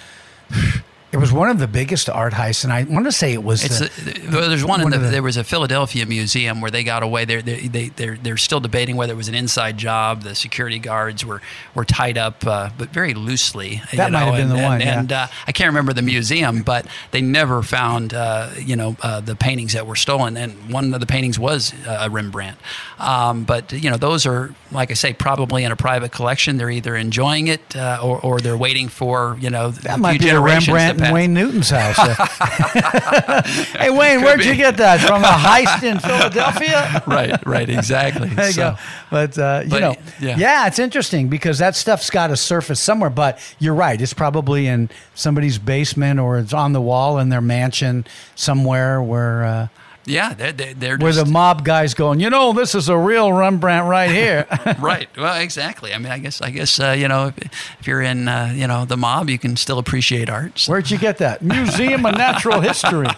[1.16, 3.64] It was one of the biggest art heists, and I want to say it was.
[3.64, 6.70] It's the- well, there's one, one in the, the- there was a Philadelphia museum where
[6.70, 7.24] they got away.
[7.24, 10.24] They're, they they they're they're still debating whether it was an inside job.
[10.24, 11.42] The security guards were
[11.74, 13.82] were tied up, uh, but very loosely.
[13.94, 15.00] That might know, have been and, the one, And, yeah.
[15.00, 19.22] and uh, I can't remember the museum, but they never found uh, you know uh,
[19.22, 20.36] the paintings that were stolen.
[20.36, 22.58] And one of the paintings was uh, a Rembrandt.
[23.00, 26.58] Um, but you know those are like I say, probably in a private collection.
[26.58, 30.30] They're either enjoying it uh, or or they're waiting for you know that might few
[30.32, 31.96] be a Rembrandt Wayne Newton's house.
[33.78, 35.24] hey Wayne, where'd you get that from?
[35.24, 37.04] A heist in Philadelphia?
[37.08, 38.30] right, right, exactly.
[38.30, 38.78] There you So- go.
[39.12, 40.36] But, uh, you But, know, yeah.
[40.38, 40.68] yeah.
[40.68, 43.10] it's interesting because that stuff's got to surface somewhere.
[43.10, 47.42] But you're right; it's probably in somebody's basement or it's on the wall in their
[47.42, 49.68] mansion somewhere where uh,
[50.06, 52.20] Yeah, they're, they're, where the mob guys going.
[52.20, 54.46] You know, this is a real Rembrandt right here.
[54.80, 55.10] right.
[55.18, 55.94] Well, exactly.
[55.94, 57.38] I mean, I guess I guess uh, you know if,
[57.80, 60.60] if you're in uh, you know the mob, you can still appreciate art.
[60.60, 61.42] So- Where'd you get that?
[61.42, 63.08] Museum of Natural History.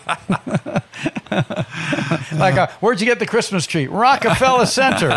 [1.31, 3.87] like, uh, where'd you get the Christmas tree?
[3.87, 5.09] Rockefeller Center.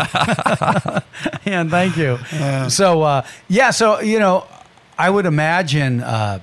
[1.45, 2.17] yeah, thank you.
[2.69, 4.45] so, uh, yeah, so, you know,
[4.97, 6.39] I would imagine uh,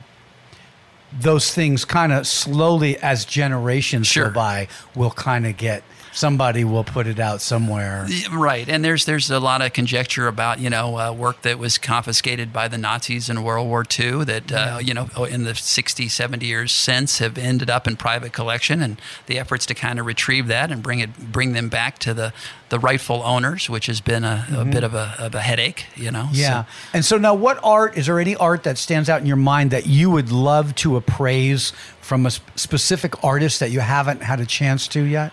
[1.20, 4.26] those things kind of slowly, as generations Sure.
[4.28, 8.06] go by, will kind of get somebody will put it out somewhere.
[8.32, 11.78] Right, and there's there's a lot of conjecture about you know uh, work that was
[11.78, 16.08] confiscated by the Nazis in World War II that uh, you know in the 60,
[16.08, 20.06] 70 years since have ended up in private collection, and the efforts to kind of
[20.06, 22.32] retrieve that and bring it bring them back to the
[22.70, 26.10] the rightful owners, which has been a, a bit of a, of a headache, you
[26.10, 26.28] know.
[26.34, 26.64] So- Yeah.
[26.92, 29.70] And so now, what art is there any art that stands out in your mind
[29.70, 34.38] that you would love to appraise from a sp- specific artist that you haven't had
[34.40, 35.32] a chance to yet?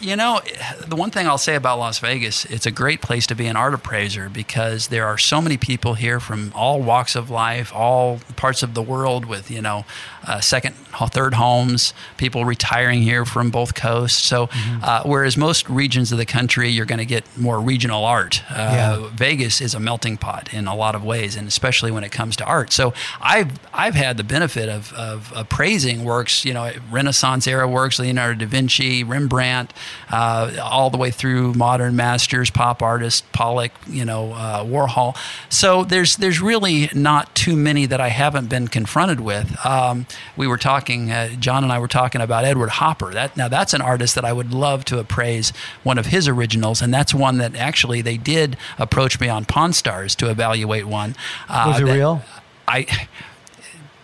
[0.00, 0.40] You know,
[0.86, 3.56] the one thing I'll say about Las Vegas, it's a great place to be an
[3.56, 8.20] art appraiser because there are so many people here from all walks of life, all
[8.36, 9.84] parts of the world with, you know,
[10.26, 10.74] uh, second,
[11.10, 14.22] third homes, people retiring here from both coasts.
[14.22, 14.48] So,
[14.82, 18.42] uh, whereas most regions of the country, you're going to get more regional art.
[18.50, 19.08] Uh, Yeah.
[19.14, 22.36] Vegas is a melting pot in a lot of ways, and especially when it comes
[22.36, 22.72] to art.
[22.72, 27.98] So I've I've had the benefit of, of appraising works, you know, Renaissance era works,
[27.98, 29.57] Leonardo da Vinci, Rembrandt,
[30.10, 35.16] uh, all the way through modern masters, pop artists, Pollock, you know, uh, Warhol.
[35.48, 39.56] So there's there's really not too many that I haven't been confronted with.
[39.64, 40.06] Um,
[40.36, 43.12] we were talking, uh, John and I were talking about Edward Hopper.
[43.12, 45.52] That now that's an artist that I would love to appraise
[45.82, 49.72] one of his originals, and that's one that actually they did approach me on Pawn
[49.72, 51.16] Stars to evaluate one.
[51.48, 52.22] Uh, Was it that- real?
[52.66, 52.86] I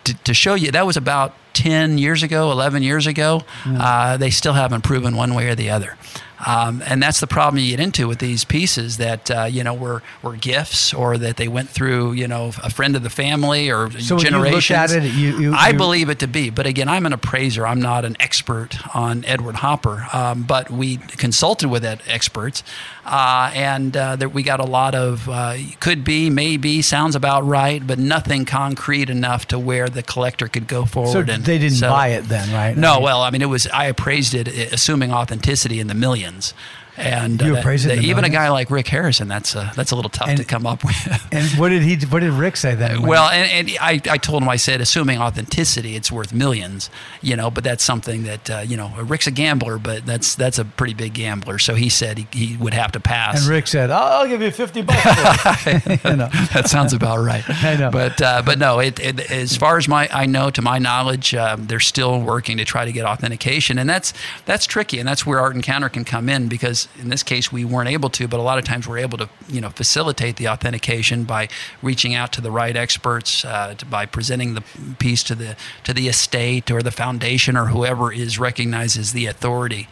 [0.05, 4.29] to, to show you that was about 10 years ago 11 years ago uh, they
[4.29, 5.97] still haven't proven one way or the other
[6.45, 9.73] um, and that's the problem you get into with these pieces that uh, you know
[9.73, 13.69] were, were gifts or that they went through you know a friend of the family
[13.71, 14.91] or So when you looked generations.
[14.93, 17.65] at it, you- you- I you- believe it to be, but again, I'm an appraiser.
[17.65, 22.63] I'm not an expert on Edward Hopper, um, but we consulted with ed- experts,
[23.05, 27.45] uh, and uh, that we got a lot of uh, could be, maybe, sounds about
[27.45, 31.29] right, but nothing concrete enough to where the collector could go So forward.
[31.29, 32.75] and they didn't so- buy it then, right?
[32.75, 36.53] No, well, I mean, it was I appraised it assuming authenticity in the millions millions
[36.97, 40.09] and uh, that- the even a guy like Rick Harrison, that's uh, that's a little
[40.09, 40.95] tough to come up with.
[41.31, 41.97] And what did he?
[42.05, 43.01] What did Rick say then?
[43.01, 46.89] Well, and, and I, I told him, I said, assuming authenticity, it's worth millions,
[47.21, 50.57] you know, but that's something that, uh, you know, Rick's a gambler, but that's that's
[50.59, 51.59] a pretty big gambler.
[51.59, 53.41] So he said he, he would have to pass.
[53.41, 55.03] and Rick said, "I'll, I'll give you fifty bucks."
[56.05, 56.29] You know.
[56.53, 57.43] that sounds about right.
[57.63, 57.91] I know.
[57.91, 61.33] But uh, but no, it, it, as far as my I know, to my knowledge,
[61.35, 64.13] um, they're still working to try to get authentication, and that's
[64.45, 67.65] that's tricky, and that's where Art Encounter can come in because in this case we
[67.65, 70.47] weren't able to, but a lot of times we're able to you know facilitate the
[70.47, 71.47] authentication by
[71.81, 74.63] reaching out to the right experts, uh, to, by presenting the
[74.99, 79.25] piece to the to the estate or the foundation or whoever is recognized as the
[79.25, 79.87] authority.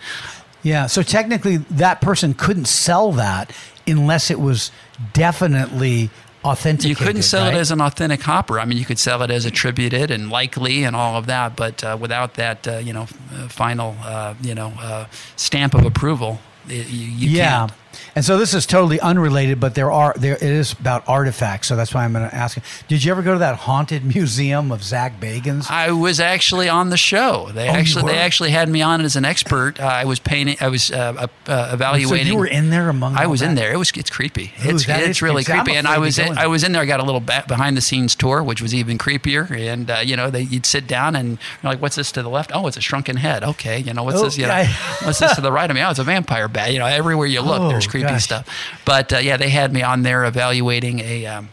[0.63, 0.87] Yeah.
[0.87, 3.51] So technically, that person couldn't sell that
[3.85, 4.71] unless it was
[5.11, 6.09] definitely
[6.43, 6.99] authenticated.
[6.99, 7.55] You couldn't sell right?
[7.55, 8.59] it as an authentic hopper.
[8.59, 11.83] I mean, you could sell it as attributed and likely and all of that, but
[11.83, 16.39] uh, without that, uh, you know, uh, final, uh, you know, uh, stamp of approval,
[16.69, 17.67] it, you, you yeah.
[17.67, 17.71] can't.
[18.15, 21.67] And so this is totally unrelated, but there are there it is about artifacts.
[21.67, 22.63] So that's why I'm going to ask you.
[22.87, 25.69] Did you ever go to that haunted museum of Zach Bagans?
[25.69, 27.49] I was actually on the show.
[27.53, 29.79] They Oh, actually they actually had me on as an expert.
[29.79, 30.57] Uh, I was painting.
[30.61, 32.25] I was uh, uh, evaluating.
[32.27, 33.15] So you were in there among.
[33.15, 33.71] I was in there.
[33.73, 34.53] It was it's creepy.
[34.65, 35.71] Ooh, It's it's really creepy.
[35.71, 35.77] I'm.
[35.77, 36.49] And I was in, I there.
[36.49, 36.81] was in there.
[36.81, 39.49] I got a little behind the scenes tour, which was even creepier.
[39.51, 41.29] And uh, you know, they, you'd sit down and
[41.61, 42.51] you're like, "What's this to the left?
[42.53, 43.43] Oh, it's a shrunken head.
[43.43, 44.37] Okay, you know, what's Oh, this?
[44.37, 44.73] You know, yeah.
[45.03, 45.81] what's this to the right of me?
[45.81, 46.71] Oh, it's a vampire bat.
[46.71, 48.23] You know, everywhere you look, Oh, there's creepy gosh.
[48.23, 48.47] stuff.
[48.85, 51.25] But uh, yeah, they had me on there evaluating a.
[51.25, 51.49] Um,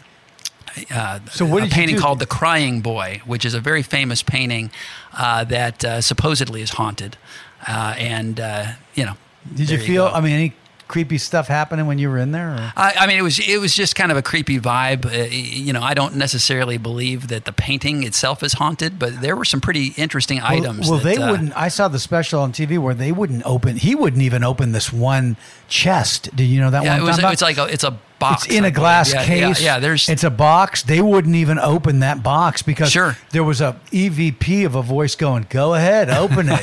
[0.90, 4.70] uh, So what a painting called the Crying Boy, which is a very famous painting
[5.12, 7.16] uh, that uh, supposedly is haunted,
[7.66, 9.14] uh, and uh, you know.
[9.54, 10.08] Did you feel?
[10.08, 10.14] go.
[10.14, 10.54] I mean, any
[10.90, 12.72] creepy stuff happening when you were in there?
[12.76, 15.06] I, I mean, it was it was just kind of a creepy vibe.
[15.06, 19.36] Uh, you know, I don't necessarily believe that the painting itself is haunted, but there
[19.36, 20.80] were some pretty interesting items.
[20.80, 21.56] Well, well that, they uh, wouldn't.
[21.56, 23.76] I saw the special on TV where they wouldn't open.
[23.76, 25.36] He wouldn't even open this one
[25.68, 26.34] chest.
[26.34, 27.02] Did you know that Yeah, one?
[27.02, 27.18] it was.
[27.20, 28.44] It's like a, it's a box.
[28.46, 28.74] It's in I a believe.
[28.74, 29.60] glass Yeah, case.
[29.60, 30.84] Yeah, yeah, there's It's a box.
[30.84, 33.16] They wouldn't even open that box because Sure.
[33.32, 36.62] there was a EVP of a voice going, "Go ahead, open it."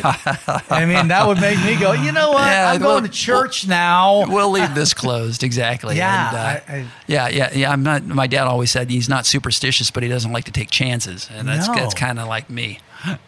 [0.72, 2.46] I mean, that would make me go, "You know what?
[2.48, 5.98] Yeah, I'm going well, to church now." we'll leave this closed exactly.
[5.98, 7.72] Yeah, And, uh, I- I- yeah, yeah, yeah.
[7.72, 8.06] I'm not.
[8.06, 11.48] My dad always said he's not superstitious, but he doesn't like to take chances, and
[11.48, 11.74] that's No.
[11.76, 12.80] that's kind of like me.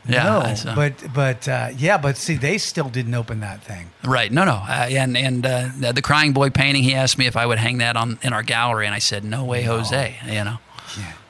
[0.07, 3.91] Yeah, no, but but uh, yeah, but see, they still didn't open that thing.
[4.03, 4.31] Right.
[4.31, 4.63] No, no.
[4.67, 7.59] Uh, and and uh, the the crying boy painting, he asked me if I would
[7.59, 10.57] hang that on in our gallery, and I said, "No way, Jose." You know.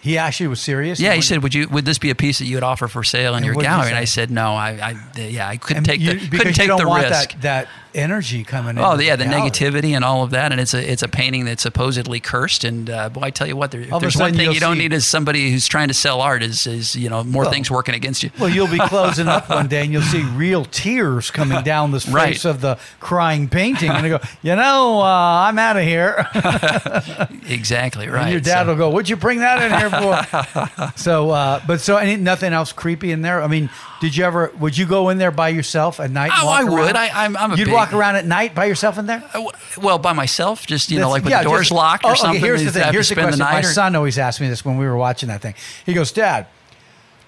[0.01, 0.99] He actually was serious.
[0.99, 1.67] Yeah, he said, "Would you?
[1.69, 3.61] Would this be a piece that you would offer for sale in And your you
[3.61, 3.97] gallery?" And?
[3.97, 6.77] I said, "No, I, I yeah, I couldn't and take you- the couldn't you take
[6.77, 8.83] the risk." That, that energy coming in.
[8.83, 11.63] Oh yeah, the negativity and all of that, and it's a it's a painting that's
[11.63, 12.63] supposedly cursed.
[12.63, 14.51] And uh, boy, I tell you what, there, if All of a there's one thing
[14.51, 17.23] you'll don't see- need is somebody who's trying to sell art is is you know
[17.25, 18.29] more Well- things working against you.
[18.39, 21.99] Well, you'll be closing up one day and you'll see real tears coming down the
[21.99, 22.45] face Right.
[22.45, 25.03] of the crying painting, and you go, you know, uh,
[25.49, 26.25] I'm out of here.
[27.47, 28.23] exactly right.
[28.23, 31.61] and your dad So- will go, "What'd you bring that in here for?" so, uh,
[31.67, 33.41] but so any, nothing else creepy in there.
[33.43, 33.69] I mean,
[34.01, 34.51] did you ever?
[34.59, 36.31] Would you go in there by yourself at night?
[36.33, 36.95] Oh, I would.
[36.95, 39.23] I- I'm- I'm a You'd big- walk around at night by yourself in there.
[39.33, 39.43] Uh,
[39.81, 42.11] Well, by myself, just you know, like with yeah, the doors just- locked oh, or
[42.13, 42.41] okay, something.
[42.41, 42.91] here's the thing.
[42.91, 43.39] Here's the question.
[43.39, 45.55] My night, or- son always asked me this when we were watching that thing.
[45.85, 46.47] He goes, "Dad,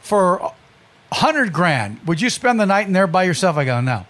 [0.01, 0.53] for
[1.11, 4.05] hundred grand, would you spend the night in there by yourself?" I go, "No."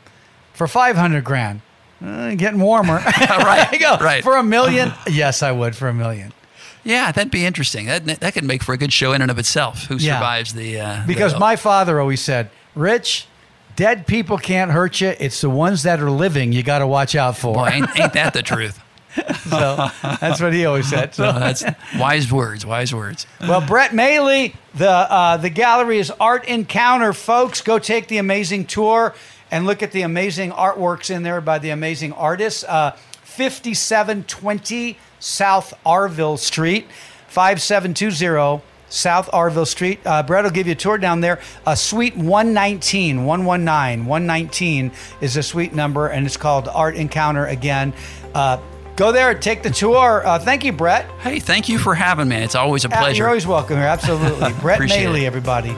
[0.54, 1.62] For five hundred grand,
[2.06, 2.96] uh, getting warmer.
[3.20, 4.24] Right, I go, right.
[4.24, 5.76] For a million, yes, I would.
[5.76, 6.34] For a million,
[6.84, 7.86] Yeah, that'd be interesting.
[7.88, 9.86] That that could make for a good show in and of itself.
[9.86, 10.18] Who Yeah.
[10.18, 10.80] survives the?
[10.82, 13.28] Uh, because the- my father always said, "Rich."
[13.78, 15.16] Dead people can't hurt you.
[15.18, 17.54] It's the ones that are living you got to watch out for.
[17.56, 18.78] boy, ain't, ain't that the truth?
[19.50, 21.16] so that's what he always said.
[21.16, 21.64] So So that's
[21.98, 22.66] wise words.
[22.66, 23.26] Wise words.
[23.40, 27.62] Well, Brett Maly, the uh, the gallery is Art Encounter, folks.
[27.62, 29.16] Go take the amazing tour
[29.50, 32.66] and look at the amazing artworks in there by the amazing artists.
[32.66, 32.92] Uh,
[33.24, 36.86] 5720 South Arville Street,
[37.30, 40.02] 5720 South Arville Street.
[40.06, 41.40] Uh, Brett will give you a tour down there.
[41.66, 44.92] Uh, suite 119, 119, 119
[45.22, 47.94] is the suite number, and it's called Art Encounter again.
[48.34, 48.58] Uh,
[48.98, 50.28] go there, take the tour.
[50.28, 51.06] Uh, thank you, Brett.
[51.22, 52.36] Hey, thank you for having me.
[52.36, 53.20] It's always a Uh, pleasure.
[53.20, 53.86] You're always welcome here.
[53.86, 54.52] Absolutely.
[54.62, 55.74] Brett Appreciate Maly, everybody.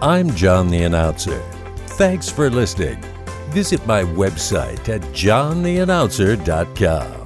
[0.00, 1.42] I'm John the Announcer.
[1.98, 2.96] Thanks for listening.
[3.50, 7.25] Visit my website at johntheannouncer.com.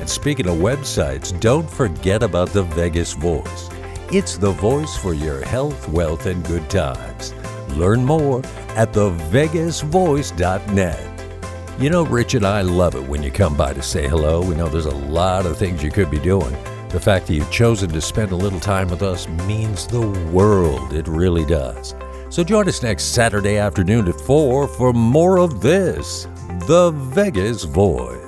[0.00, 3.68] And speaking of websites, don't forget about the Vegas Voice.
[4.10, 7.34] It's the voice for your health, wealth, and good times.
[7.70, 8.38] Learn more
[8.76, 11.04] at thevegasvoice.net.
[11.78, 14.40] You know, Rich and I love it when you come by to say hello.
[14.40, 16.56] We know there's a lot of things you could be doing.
[16.88, 20.94] The fact that you've chosen to spend a little time with us means the world.
[20.94, 21.94] It really does.
[22.30, 26.26] So join us next Saturday afternoon at 4 for more of this
[26.66, 28.27] the Vegas voice.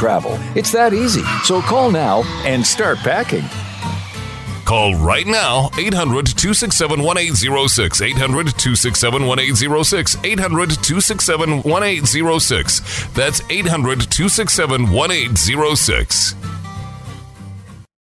[0.00, 0.38] travel.
[0.56, 1.22] It's that easy.
[1.44, 3.44] So call now and start packing.
[4.64, 8.00] Call right now 800 267 1806.
[8.00, 10.16] 800 267 1806.
[10.24, 13.08] 800 267 1806.
[13.12, 16.34] That's 800 267 1806.